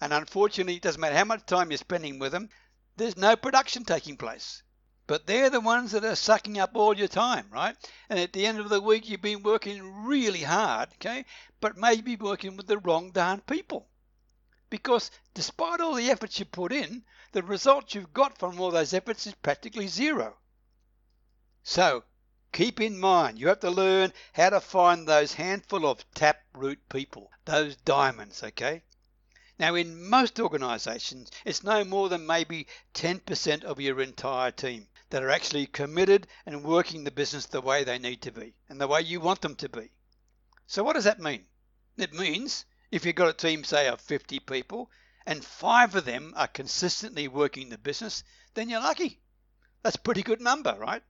And 0.00 0.12
unfortunately, 0.12 0.76
it 0.76 0.82
doesn't 0.82 1.00
matter 1.00 1.16
how 1.16 1.24
much 1.24 1.46
time 1.46 1.70
you're 1.70 1.78
spending 1.78 2.18
with 2.18 2.32
them, 2.32 2.48
there's 2.96 3.16
no 3.16 3.36
production 3.36 3.84
taking 3.84 4.16
place. 4.16 4.62
But 5.06 5.26
they're 5.26 5.50
the 5.50 5.60
ones 5.60 5.92
that 5.92 6.04
are 6.04 6.14
sucking 6.14 6.58
up 6.58 6.70
all 6.74 6.96
your 6.96 7.08
time, 7.08 7.48
right? 7.50 7.76
And 8.08 8.18
at 8.18 8.32
the 8.32 8.46
end 8.46 8.58
of 8.58 8.68
the 8.68 8.80
week, 8.80 9.08
you've 9.08 9.20
been 9.20 9.42
working 9.42 10.04
really 10.04 10.42
hard, 10.42 10.90
okay? 10.94 11.24
But 11.60 11.76
maybe 11.76 12.16
working 12.16 12.56
with 12.56 12.66
the 12.66 12.78
wrong 12.78 13.10
darn 13.10 13.40
people. 13.40 13.88
Because 14.70 15.10
despite 15.34 15.80
all 15.80 15.94
the 15.94 16.10
efforts 16.10 16.38
you 16.38 16.44
put 16.44 16.72
in, 16.72 17.04
the 17.32 17.42
result 17.42 17.94
you've 17.94 18.12
got 18.12 18.38
from 18.38 18.60
all 18.60 18.70
those 18.70 18.94
efforts 18.94 19.26
is 19.26 19.34
practically 19.34 19.88
zero. 19.88 20.36
So, 21.62 22.04
Keep 22.52 22.80
in 22.80 22.98
mind, 22.98 23.38
you 23.38 23.46
have 23.46 23.60
to 23.60 23.70
learn 23.70 24.12
how 24.32 24.50
to 24.50 24.60
find 24.60 25.06
those 25.06 25.34
handful 25.34 25.86
of 25.86 26.04
taproot 26.14 26.88
people, 26.88 27.30
those 27.44 27.76
diamonds, 27.76 28.42
okay? 28.42 28.82
Now, 29.60 29.76
in 29.76 30.08
most 30.08 30.40
organisations, 30.40 31.30
it's 31.44 31.62
no 31.62 31.84
more 31.84 32.08
than 32.08 32.26
maybe 32.26 32.66
10% 32.94 33.62
of 33.62 33.78
your 33.78 34.00
entire 34.00 34.50
team 34.50 34.88
that 35.10 35.22
are 35.22 35.30
actually 35.30 35.66
committed 35.66 36.26
and 36.44 36.64
working 36.64 37.04
the 37.04 37.10
business 37.10 37.46
the 37.46 37.60
way 37.60 37.84
they 37.84 37.98
need 37.98 38.22
to 38.22 38.32
be 38.32 38.54
and 38.68 38.80
the 38.80 38.88
way 38.88 39.02
you 39.02 39.20
want 39.20 39.42
them 39.42 39.54
to 39.56 39.68
be. 39.68 39.92
So, 40.66 40.82
what 40.82 40.94
does 40.94 41.04
that 41.04 41.20
mean? 41.20 41.46
It 41.96 42.12
means 42.12 42.64
if 42.90 43.04
you've 43.04 43.14
got 43.14 43.28
a 43.28 43.32
team, 43.32 43.62
say, 43.62 43.86
of 43.86 44.00
50 44.00 44.40
people 44.40 44.90
and 45.24 45.44
five 45.44 45.94
of 45.94 46.04
them 46.04 46.32
are 46.36 46.48
consistently 46.48 47.28
working 47.28 47.68
the 47.68 47.78
business, 47.78 48.24
then 48.54 48.68
you're 48.68 48.80
lucky. 48.80 49.20
That's 49.82 49.96
a 49.96 50.00
pretty 50.00 50.22
good 50.22 50.40
number, 50.40 50.74
right? 50.78 51.02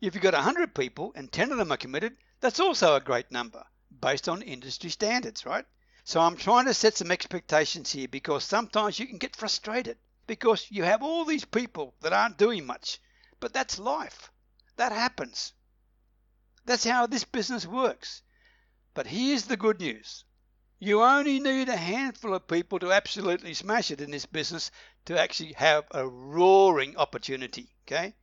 If 0.00 0.14
you've 0.14 0.22
got 0.22 0.34
100 0.34 0.76
people 0.76 1.12
and 1.16 1.32
10 1.32 1.50
of 1.50 1.58
them 1.58 1.72
are 1.72 1.76
committed, 1.76 2.16
that's 2.40 2.60
also 2.60 2.94
a 2.94 3.00
great 3.00 3.32
number 3.32 3.64
based 4.00 4.28
on 4.28 4.42
industry 4.42 4.90
standards, 4.90 5.44
right? 5.44 5.64
So 6.04 6.20
I'm 6.20 6.36
trying 6.36 6.66
to 6.66 6.74
set 6.74 6.96
some 6.96 7.10
expectations 7.10 7.90
here 7.90 8.06
because 8.06 8.44
sometimes 8.44 9.00
you 9.00 9.06
can 9.06 9.18
get 9.18 9.34
frustrated 9.34 9.98
because 10.28 10.70
you 10.70 10.84
have 10.84 11.02
all 11.02 11.24
these 11.24 11.44
people 11.44 11.94
that 12.00 12.12
aren't 12.12 12.38
doing 12.38 12.64
much. 12.64 13.00
But 13.40 13.52
that's 13.52 13.78
life. 13.78 14.30
That 14.76 14.92
happens. 14.92 15.52
That's 16.64 16.84
how 16.84 17.06
this 17.06 17.24
business 17.24 17.66
works. 17.66 18.22
But 18.94 19.08
here's 19.08 19.46
the 19.46 19.56
good 19.56 19.80
news. 19.80 20.24
You 20.78 21.02
only 21.02 21.40
need 21.40 21.68
a 21.68 21.76
handful 21.76 22.34
of 22.34 22.46
people 22.46 22.78
to 22.78 22.92
absolutely 22.92 23.54
smash 23.54 23.90
it 23.90 24.00
in 24.00 24.12
this 24.12 24.26
business 24.26 24.70
to 25.06 25.20
actually 25.20 25.54
have 25.54 25.86
a 25.90 26.06
roaring 26.06 26.96
opportunity, 26.96 27.72
okay? 27.84 28.14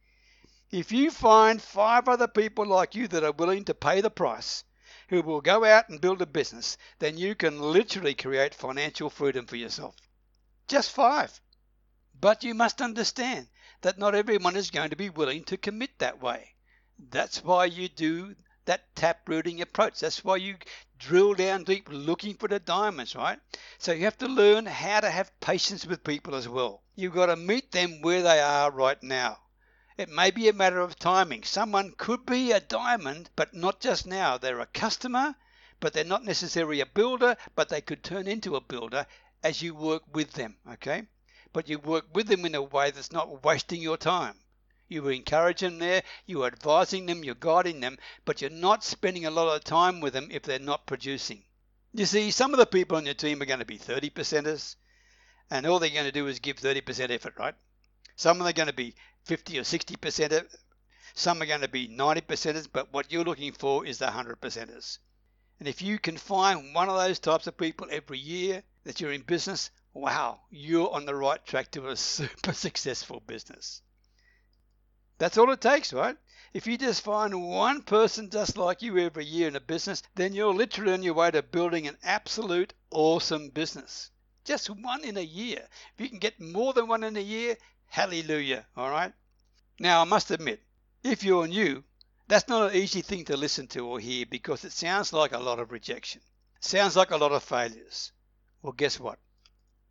If 0.76 0.92
you 0.92 1.10
find 1.10 1.62
five 1.62 2.10
other 2.10 2.28
people 2.28 2.66
like 2.66 2.96
you 2.96 3.08
that 3.08 3.24
are 3.24 3.32
willing 3.32 3.64
to 3.64 3.74
pay 3.74 4.02
the 4.02 4.10
price, 4.10 4.66
who 5.08 5.22
will 5.22 5.40
go 5.40 5.64
out 5.64 5.88
and 5.88 6.02
build 6.02 6.22
a 6.22 6.26
business, 6.26 6.76
then 7.00 7.18
you 7.18 7.34
can 7.34 7.62
literally 7.62 8.14
create 8.14 8.54
financial 8.54 9.10
freedom 9.10 9.46
for 9.46 9.56
yourself. 9.56 9.96
Just 10.68 10.92
five. 10.92 11.40
But 12.20 12.44
you 12.44 12.54
must 12.54 12.82
understand 12.82 13.48
that 13.84 13.98
not 13.98 14.16
everyone 14.16 14.58
is 14.58 14.70
going 14.70 14.90
to 14.90 14.98
be 14.98 15.10
willing 15.10 15.46
to 15.46 15.56
commit 15.56 15.98
that 16.00 16.22
way. 16.22 16.56
That's 17.00 17.42
why 17.42 17.68
you 17.68 17.88
do 17.88 18.36
that 18.66 18.94
tap 18.98 19.30
rooting 19.30 19.62
approach. 19.62 20.02
That's 20.02 20.26
why 20.26 20.36
you 20.36 20.58
drill 21.00 21.36
down 21.36 21.64
deep 21.64 21.88
looking 21.90 22.34
for 22.34 22.50
the 22.50 22.60
diamonds, 22.60 23.16
right? 23.16 23.40
So 23.78 23.94
you 23.94 24.04
have 24.04 24.18
to 24.18 24.28
learn 24.28 24.66
how 24.66 25.00
to 25.00 25.10
have 25.10 25.40
patience 25.40 25.86
with 25.86 26.04
people 26.04 26.36
as 26.36 26.50
well. 26.50 26.84
You've 26.96 27.16
got 27.16 27.28
to 27.28 27.38
meet 27.38 27.72
them 27.72 28.02
where 28.02 28.24
they 28.24 28.42
are 28.42 28.70
right 28.72 29.02
now. 29.02 29.38
It 29.98 30.10
may 30.10 30.30
be 30.30 30.50
a 30.50 30.54
matter 30.54 30.82
of 30.82 31.00
timing. 31.00 31.44
Someone 31.44 31.94
could 31.98 32.26
be 32.26 32.52
a 32.52 32.60
diamond, 32.60 33.30
but 33.38 33.54
not 33.54 33.80
just 33.80 34.06
now. 34.06 34.38
They're 34.38 34.60
a 34.60 34.66
customer, 34.66 35.36
but 35.80 35.94
they're 35.94 36.04
not 36.04 36.26
necessarily 36.26 36.82
a 36.82 36.86
builder, 36.86 37.38
but 37.56 37.70
they 37.70 37.80
could 37.80 38.04
turn 38.04 38.28
into 38.28 38.58
a 38.58 38.62
builder 38.62 39.08
as 39.42 39.62
you 39.62 39.74
work 39.74 40.04
with 40.14 40.34
them, 40.34 40.58
okay? 40.74 41.08
But 41.54 41.70
you 41.70 41.80
work 41.80 42.08
with 42.14 42.28
them 42.28 42.46
in 42.46 42.56
a 42.56 42.62
way 42.62 42.92
that's 42.92 43.14
not 43.14 43.46
wasting 43.46 43.82
your 43.82 43.96
time. 43.96 44.38
You 44.90 45.08
encourage 45.08 45.62
them 45.62 45.80
there, 45.80 46.04
you're 46.26 46.48
advising 46.48 47.06
them, 47.06 47.24
you're 47.24 47.36
guiding 47.36 47.80
them, 47.80 47.98
but 48.26 48.42
you're 48.42 48.50
not 48.50 48.84
spending 48.84 49.26
a 49.26 49.32
lot 49.32 49.56
of 49.56 49.64
time 49.64 50.02
with 50.02 50.12
them 50.12 50.28
if 50.30 50.44
they're 50.44 50.60
not 50.60 50.88
producing. 50.88 51.46
You 51.94 52.06
see, 52.06 52.32
some 52.32 52.54
of 52.54 52.60
the 52.60 52.66
people 52.66 52.98
on 52.98 53.06
your 53.06 53.16
team 53.16 53.42
are 53.42 53.46
going 53.46 53.60
to 53.60 53.66
be 53.66 53.78
30 53.78 54.10
percenters, 54.10 54.76
and 55.50 55.66
all 55.66 55.80
they're 55.80 55.90
going 55.90 56.04
to 56.04 56.12
do 56.12 56.28
is 56.28 56.40
give 56.40 56.58
30% 56.58 57.12
effort, 57.12 57.36
right? 57.40 57.56
Some 58.16 58.42
are 58.42 58.54
going 58.54 58.68
to 58.68 58.74
be 58.74 58.96
50 59.26 59.60
or 59.60 59.64
60 59.64 59.96
percent. 59.98 60.34
Some 61.14 61.42
are 61.42 61.46
going 61.46 61.62
to 61.62 61.68
be 61.68 61.88
90 61.88 62.22
percenters, 62.22 62.68
but 62.72 62.92
what 62.92 63.12
you're 63.12 63.24
looking 63.24 63.52
for 63.54 63.86
is 63.86 63.98
the 63.98 64.06
100 64.06 64.42
percenters. 64.42 65.00
And 65.60 65.68
if 65.68 65.82
you 65.82 65.98
can 66.00 66.18
find 66.18 66.74
one 66.74 66.90
of 66.90 66.98
those 66.98 67.20
types 67.20 67.48
of 67.48 67.58
people 67.58 67.88
every 67.90 68.20
year 68.20 68.64
that 68.84 69.00
you're 69.00 69.14
in 69.14 69.22
business, 69.22 69.72
wow, 69.94 70.42
you're 70.50 70.94
on 70.94 71.06
the 71.06 71.16
right 71.16 71.44
track 71.46 71.72
to 71.72 71.88
a 71.88 71.96
super 71.98 72.54
successful 72.54 73.22
business. 73.26 73.82
That's 75.18 75.38
all 75.38 75.52
it 75.52 75.62
takes, 75.62 75.94
right? 75.94 76.18
If 76.54 76.68
you 76.68 76.78
just 76.78 77.02
find 77.02 77.50
one 77.50 77.84
person 77.84 78.30
just 78.30 78.58
like 78.58 78.82
you 78.82 78.98
every 78.98 79.26
year 79.26 79.48
in 79.48 79.56
a 79.56 79.62
business, 79.62 80.04
then 80.16 80.34
you're 80.34 80.54
literally 80.54 80.94
on 80.94 81.04
your 81.04 81.14
way 81.14 81.32
to 81.32 81.42
building 81.42 81.88
an 81.88 81.98
absolute 82.04 82.74
awesome 82.92 83.50
business. 83.50 84.12
Just 84.44 84.70
one 84.70 85.04
in 85.04 85.18
a 85.18 85.22
year. 85.22 85.68
If 85.94 86.02
you 86.02 86.10
can 86.10 86.20
get 86.20 86.40
more 86.40 86.74
than 86.74 86.88
one 86.88 87.04
in 87.04 87.16
a 87.16 87.22
year, 87.22 87.58
Hallelujah. 87.96 88.68
All 88.76 88.90
right? 88.90 89.14
Now, 89.80 90.02
I 90.02 90.04
must 90.04 90.30
admit, 90.30 90.62
if 91.02 91.24
you're 91.24 91.48
new, 91.48 91.82
that's 92.28 92.50
not 92.50 92.70
an 92.70 92.76
easy 92.76 93.02
thing 93.02 93.24
to 93.24 93.38
listen 93.38 93.68
to 93.68 93.88
or 93.88 94.02
hear 94.02 94.26
because 94.26 94.66
it 94.66 94.74
sounds 94.74 95.14
like 95.14 95.32
a 95.32 95.40
lot 95.40 95.60
of 95.60 95.72
rejection. 95.72 96.20
Sounds 96.60 96.98
like 96.98 97.12
a 97.12 97.18
lot 97.18 97.32
of 97.32 97.42
failures. 97.42 98.12
Well, 98.62 98.74
guess 98.74 99.00
what? 99.00 99.18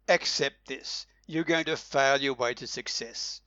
Accept 0.07 0.67
this. 0.67 1.07
You're 1.27 1.45
going 1.45 1.65
to 1.65 1.79
fail 1.79 2.21
your 2.21 2.35
way 2.35 2.53
to 2.53 2.67
success. 2.67 3.41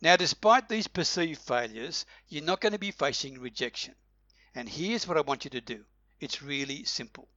Now, 0.00 0.16
despite 0.16 0.70
these 0.70 0.88
perceived 0.88 1.42
failures, 1.42 2.06
you're 2.26 2.42
not 2.42 2.62
going 2.62 2.72
to 2.72 2.78
be 2.78 2.92
facing 2.92 3.38
rejection. 3.38 3.94
And 4.54 4.66
here's 4.66 5.06
what 5.06 5.18
I 5.18 5.20
want 5.20 5.44
you 5.44 5.50
to 5.50 5.60
do 5.60 5.84
it's 6.20 6.40
really 6.40 6.84
simple. 6.84 7.28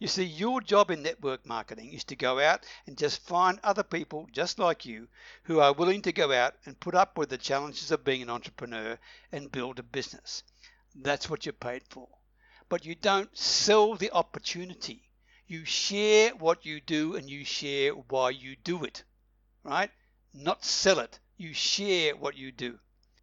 You 0.00 0.08
see, 0.08 0.24
your 0.24 0.62
job 0.62 0.90
in 0.90 1.02
network 1.02 1.44
marketing 1.44 1.92
is 1.92 2.04
to 2.04 2.16
go 2.16 2.40
out 2.40 2.64
and 2.86 2.96
just 2.96 3.20
find 3.26 3.60
other 3.62 3.82
people 3.82 4.26
just 4.32 4.58
like 4.58 4.86
you 4.86 5.08
who 5.42 5.60
are 5.60 5.74
willing 5.74 6.00
to 6.02 6.12
go 6.12 6.32
out 6.32 6.54
and 6.64 6.80
put 6.80 6.94
up 6.94 7.18
with 7.18 7.28
the 7.28 7.36
challenges 7.36 7.90
of 7.90 8.02
being 8.02 8.22
an 8.22 8.30
entrepreneur 8.30 8.98
and 9.30 9.52
build 9.52 9.78
a 9.78 9.82
business. 9.82 10.42
That's 10.94 11.28
what 11.28 11.44
you're 11.44 11.52
paid 11.52 11.82
for. 11.90 12.08
But 12.70 12.86
you 12.86 12.94
don't 12.94 13.36
sell 13.36 13.94
the 13.94 14.10
opportunity. 14.12 15.02
You 15.46 15.66
share 15.66 16.30
what 16.30 16.64
you 16.64 16.80
do 16.80 17.14
and 17.14 17.28
you 17.28 17.44
share 17.44 17.92
why 17.92 18.30
you 18.30 18.56
do 18.64 18.84
it, 18.84 19.04
right? 19.64 19.90
Not 20.32 20.64
sell 20.64 21.00
it. 21.00 21.18
You 21.36 21.52
share 21.52 22.16
what 22.16 22.38
you 22.38 22.52
do. 22.52 22.78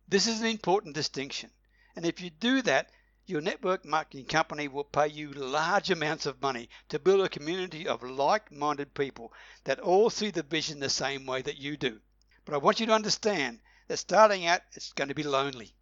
This 0.07 0.27
is 0.27 0.41
an 0.41 0.47
important 0.47 0.93
distinction. 0.93 1.49
And 1.95 2.05
if 2.05 2.21
you 2.21 2.29
do 2.29 2.61
that, 2.61 2.91
your 3.29 3.41
network 3.41 3.83
marketing 3.83 4.23
company 4.23 4.69
will 4.69 4.85
pay 4.85 5.05
you 5.05 5.29
large 5.33 5.91
amounts 5.91 6.25
of 6.25 6.41
money 6.41 6.69
to 6.87 6.97
build 6.97 7.19
a 7.19 7.27
community 7.27 7.85
of 7.85 8.01
like 8.01 8.49
minded 8.53 8.93
people 8.93 9.33
that 9.65 9.81
all 9.81 10.09
see 10.09 10.31
the 10.31 10.43
vision 10.43 10.79
the 10.79 10.89
same 10.89 11.25
way 11.25 11.41
that 11.41 11.57
you 11.57 11.75
do. 11.75 11.99
But 12.45 12.53
I 12.53 12.57
want 12.57 12.79
you 12.79 12.85
to 12.85 12.93
understand 12.93 13.59
that 13.89 13.97
starting 13.97 14.45
out, 14.45 14.61
it's 14.71 14.93
going 14.93 15.09
to 15.09 15.13
be 15.13 15.23
lonely. 15.23 15.75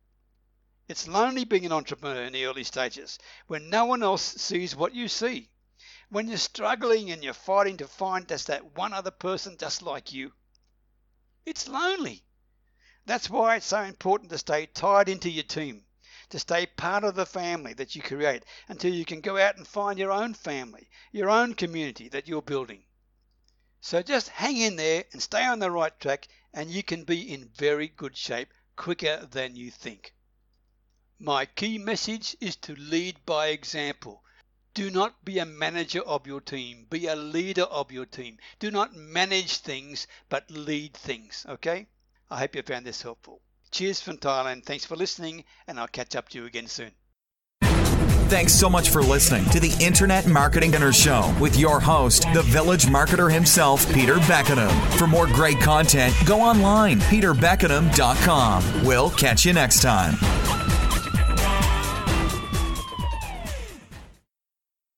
It's 0.87 1.07
lonely 1.07 1.45
being 1.45 1.67
an 1.67 1.71
entrepreneur 1.71 2.23
in 2.23 2.33
the 2.33 2.45
early 2.45 2.63
stages 2.63 3.19
when 3.45 3.69
no 3.69 3.85
one 3.85 4.01
else 4.01 4.23
sees 4.23 4.75
what 4.75 4.95
you 4.95 5.07
see. 5.07 5.51
When 6.09 6.27
you're 6.27 6.37
struggling 6.37 7.11
and 7.11 7.23
you're 7.23 7.33
fighting 7.35 7.77
to 7.77 7.87
find 7.87 8.27
just 8.27 8.47
that 8.47 8.75
one 8.75 8.91
other 8.91 9.11
person 9.11 9.57
just 9.59 9.83
like 9.83 10.11
you. 10.11 10.33
It's 11.45 11.67
lonely. 11.67 12.25
That's 13.05 13.29
why 13.29 13.57
it's 13.57 13.67
so 13.67 13.83
important 13.83 14.31
to 14.31 14.39
stay 14.39 14.65
tied 14.65 15.09
into 15.09 15.29
your 15.29 15.43
team 15.43 15.84
to 16.35 16.39
stay 16.39 16.65
part 16.65 17.05
of 17.05 17.15
the 17.15 17.25
family 17.25 17.71
that 17.71 17.95
you 17.95 18.01
create 18.01 18.43
until 18.67 18.93
you 18.93 19.05
can 19.05 19.21
go 19.21 19.37
out 19.37 19.55
and 19.55 19.65
find 19.65 19.97
your 19.97 20.11
own 20.11 20.33
family, 20.33 20.89
your 21.13 21.29
own 21.29 21.53
community 21.53 22.09
that 22.09 22.27
you're 22.27 22.41
building. 22.41 22.83
So 23.79 24.01
just 24.01 24.27
hang 24.27 24.57
in 24.57 24.75
there 24.75 25.05
and 25.13 25.21
stay 25.21 25.45
on 25.45 25.59
the 25.59 25.71
right 25.71 25.97
track, 25.97 26.27
and 26.53 26.69
you 26.69 26.83
can 26.83 27.05
be 27.05 27.33
in 27.33 27.47
very 27.55 27.87
good 27.87 28.17
shape 28.17 28.49
quicker 28.75 29.25
than 29.31 29.55
you 29.55 29.71
think. 29.71 30.13
My 31.19 31.45
key 31.45 31.77
message 31.77 32.35
is 32.41 32.57
to 32.57 32.75
lead 32.75 33.25
by 33.25 33.47
example. 33.47 34.21
Do 34.73 34.91
not 34.91 35.23
be 35.23 35.39
a 35.39 35.45
manager 35.45 36.01
of 36.01 36.27
your 36.27 36.41
team, 36.41 36.85
be 36.89 37.07
a 37.07 37.15
leader 37.15 37.63
of 37.63 37.93
your 37.93 38.05
team. 38.05 38.39
Do 38.59 38.71
not 38.71 38.93
manage 38.93 39.59
things, 39.59 40.05
but 40.27 40.51
lead 40.51 40.95
things, 40.95 41.45
okay? 41.47 41.87
I 42.29 42.39
hope 42.39 42.57
you 42.57 42.61
found 42.61 42.85
this 42.85 43.03
helpful. 43.03 43.41
Cheers 43.71 44.01
from 44.01 44.17
Thailand. 44.17 44.63
Thanks 44.63 44.85
for 44.85 44.95
listening, 44.95 45.43
and 45.67 45.79
I'll 45.79 45.87
catch 45.87 46.15
up 46.15 46.29
to 46.29 46.39
you 46.39 46.45
again 46.45 46.67
soon. 46.67 46.91
Thanks 48.27 48.53
so 48.53 48.69
much 48.71 48.89
for 48.89 49.03
listening 49.03 49.45
to 49.51 49.59
the 49.59 49.71
Internet 49.79 50.25
Marketing 50.25 50.71
Dinner 50.71 50.91
Show 50.91 51.31
with 51.39 51.57
your 51.57 51.79
host, 51.79 52.25
the 52.33 52.41
village 52.41 52.85
marketer 52.85 53.31
himself, 53.31 53.91
Peter 53.93 54.15
Beckenham. 54.27 54.71
For 54.97 55.05
more 55.05 55.27
great 55.27 55.59
content, 55.59 56.11
go 56.25 56.41
online, 56.41 56.99
peterbeckenham.com. 57.01 58.83
We'll 58.83 59.11
catch 59.11 59.45
you 59.45 59.53
next 59.53 59.83
time. 59.83 60.15